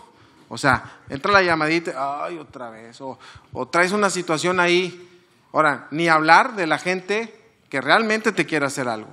[0.50, 3.18] o sea, entra la llamadita, ay, otra vez, o,
[3.54, 5.08] o traes una situación ahí.
[5.54, 7.34] Ahora, ni hablar de la gente
[7.70, 9.12] que realmente te quiere hacer algo.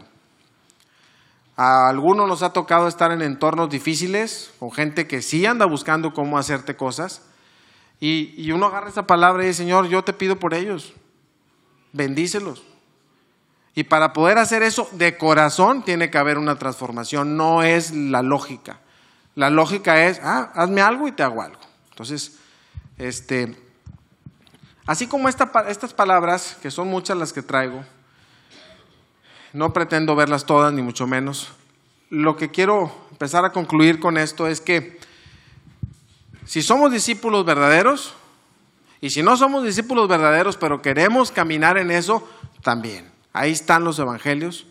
[1.57, 6.13] A algunos nos ha tocado estar en entornos difíciles, con gente que sí anda buscando
[6.13, 7.23] cómo hacerte cosas,
[8.01, 10.93] y, y uno agarra esa palabra y dice, Señor, yo te pido por ellos,
[11.93, 12.63] bendícelos.
[13.77, 18.23] Y para poder hacer eso de corazón tiene que haber una transformación, no es la
[18.23, 18.81] lógica.
[19.35, 21.61] La lógica es, ah, hazme algo y te hago algo.
[21.91, 22.39] Entonces,
[22.97, 23.55] este,
[24.87, 27.85] así como esta, estas palabras, que son muchas las que traigo,
[29.53, 31.53] no pretendo verlas todas, ni mucho menos.
[32.09, 34.99] Lo que quiero empezar a concluir con esto es que
[36.47, 38.15] si somos discípulos verdaderos,
[39.03, 42.27] y si no somos discípulos verdaderos, pero queremos caminar en eso,
[42.63, 43.16] también.
[43.37, 44.67] Ahí están los evangelios,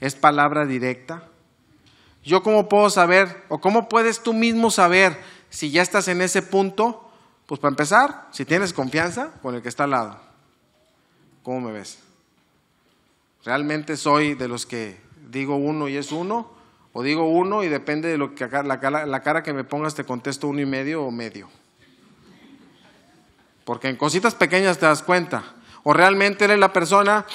[0.00, 1.24] es palabra directa.
[2.24, 6.40] Yo cómo puedo saber, o cómo puedes tú mismo saber si ya estás en ese
[6.40, 7.10] punto,
[7.44, 10.18] pues para empezar, si tienes confianza con el que está al lado.
[11.42, 11.98] ¿Cómo me ves?
[13.44, 14.98] ¿Realmente soy de los que
[15.28, 16.50] digo uno y es uno?
[16.94, 19.94] ¿O digo uno y depende de lo que la cara, la cara que me pongas
[19.94, 21.50] te contesto uno y medio o medio?
[23.66, 25.44] Porque en cositas pequeñas te das cuenta.
[25.82, 27.26] O realmente eres la persona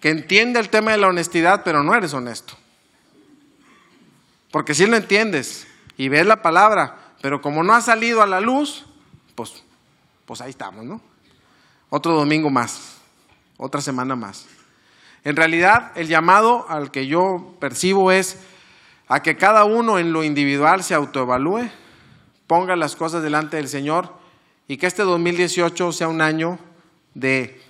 [0.00, 2.54] que entiende el tema de la honestidad, pero no eres honesto.
[4.50, 5.66] Porque si lo entiendes
[5.96, 8.86] y ves la palabra, pero como no ha salido a la luz,
[9.34, 9.62] pues,
[10.24, 11.00] pues ahí estamos, ¿no?
[11.88, 12.96] Otro domingo más,
[13.56, 14.46] otra semana más.
[15.24, 18.38] En realidad, el llamado al que yo percibo es
[19.08, 21.68] a que cada uno en lo individual se autoevalúe,
[22.46, 24.12] ponga las cosas delante del Señor
[24.68, 26.58] y que este 2018 sea un año
[27.14, 27.60] de,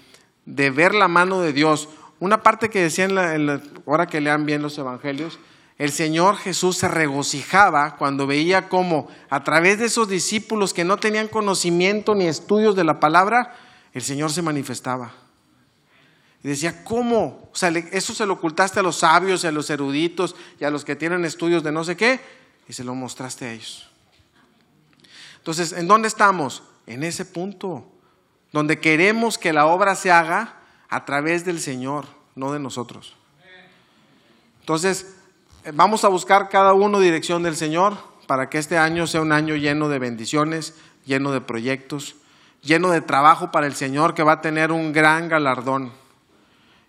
[0.45, 1.89] de ver la mano de Dios.
[2.19, 3.15] Una parte que decía en
[3.47, 5.39] la, hora que lean bien los evangelios,
[5.79, 10.97] el Señor Jesús se regocijaba cuando veía cómo a través de esos discípulos que no
[10.97, 13.55] tenían conocimiento ni estudios de la palabra,
[13.93, 15.13] el Señor se manifestaba.
[16.43, 17.51] Y decía, ¿cómo?
[17.53, 20.71] O sea, eso se lo ocultaste a los sabios y a los eruditos y a
[20.71, 22.21] los que tienen estudios de no sé qué,
[22.69, 23.91] y se lo mostraste a ellos.
[25.39, 26.63] Entonces, ¿en dónde estamos?
[26.87, 27.87] En ese punto,
[28.53, 30.56] donde queremos que la obra se haga
[30.89, 33.17] a través del Señor, no de nosotros.
[34.61, 35.17] Entonces,
[35.65, 39.33] eh, vamos a buscar cada uno dirección del Señor para que este año sea un
[39.33, 40.75] año lleno de bendiciones,
[41.05, 42.17] lleno de proyectos,
[42.63, 45.93] lleno de trabajo para el Señor que va a tener un gran galardón.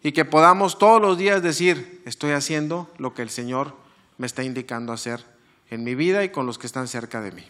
[0.03, 3.75] Y que podamos todos los días decir, estoy haciendo lo que el Señor
[4.17, 5.23] me está indicando hacer
[5.69, 7.43] en mi vida y con los que están cerca de mí.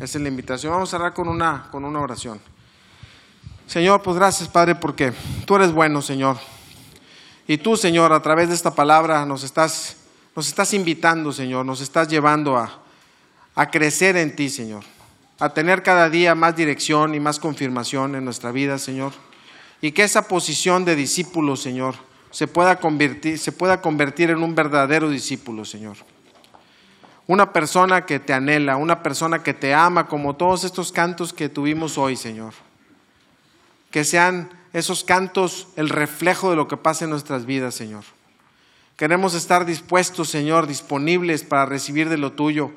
[0.00, 0.72] Esa es la invitación.
[0.72, 2.40] Vamos a cerrar con una, con una oración.
[3.70, 5.12] Señor, pues gracias, Padre, porque
[5.44, 6.36] tú eres bueno, Señor.
[7.46, 9.96] Y tú, Señor, a través de esta palabra nos estás,
[10.34, 12.80] nos estás invitando, Señor, nos estás llevando a,
[13.54, 14.82] a crecer en ti, Señor,
[15.38, 19.12] a tener cada día más dirección y más confirmación en nuestra vida, Señor.
[19.80, 21.94] Y que esa posición de discípulo, Señor,
[22.32, 25.96] se pueda convertir, se pueda convertir en un verdadero discípulo, Señor.
[27.28, 31.48] Una persona que te anhela, una persona que te ama, como todos estos cantos que
[31.48, 32.52] tuvimos hoy, Señor
[33.90, 38.04] que sean esos cantos el reflejo de lo que pasa en nuestras vidas, Señor.
[38.96, 42.70] Queremos estar dispuestos, Señor, disponibles para recibir de lo tuyo.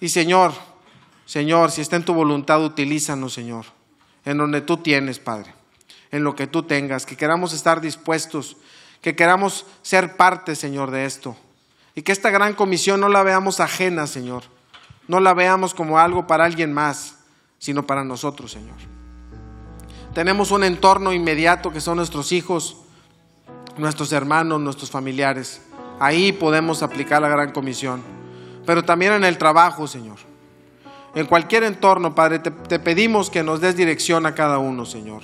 [0.00, 0.52] Y Señor,
[1.26, 3.66] Señor, si está en tu voluntad, utilízanos, Señor,
[4.24, 5.52] en donde tú tienes, Padre,
[6.10, 8.56] en lo que tú tengas, que queramos estar dispuestos,
[9.02, 11.36] que queramos ser parte, Señor, de esto.
[11.94, 14.44] Y que esta gran comisión no la veamos ajena, Señor.
[15.06, 17.16] No la veamos como algo para alguien más,
[17.58, 18.97] sino para nosotros, Señor.
[20.14, 22.76] Tenemos un entorno inmediato que son nuestros hijos,
[23.76, 25.62] nuestros hermanos, nuestros familiares.
[26.00, 28.02] Ahí podemos aplicar la gran comisión.
[28.66, 30.18] Pero también en el trabajo, Señor.
[31.14, 35.22] En cualquier entorno, Padre, te, pedimos que nos des dirección a cada uno, Señor.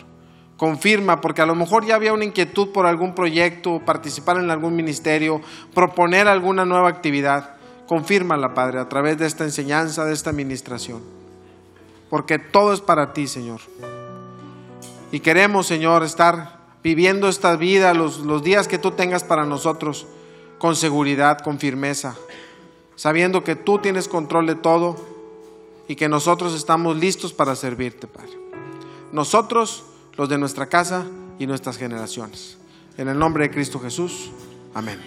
[0.56, 4.74] Confirma, porque a lo mejor ya había una inquietud por algún proyecto, participar en algún
[4.74, 5.40] ministerio,
[5.74, 7.56] proponer alguna nueva actividad.
[7.86, 11.02] Confírmala, Padre, a través de esta enseñanza, de esta administración.
[12.08, 13.60] Porque todo es para ti, Señor.
[15.14, 20.08] Y queremos, Señor, estar viviendo esta vida, los, los días que tú tengas para nosotros,
[20.58, 22.16] con seguridad, con firmeza.
[22.96, 24.96] sabiendo que tú tienes control de todo
[25.86, 28.32] y que nosotros estamos listos para servirte, Padre.
[29.12, 29.84] Nosotros,
[30.16, 31.06] los de nuestra casa
[31.38, 32.58] y nuestras generaciones.
[32.98, 34.32] En el nombre de Cristo Jesús.
[34.74, 35.00] Amén.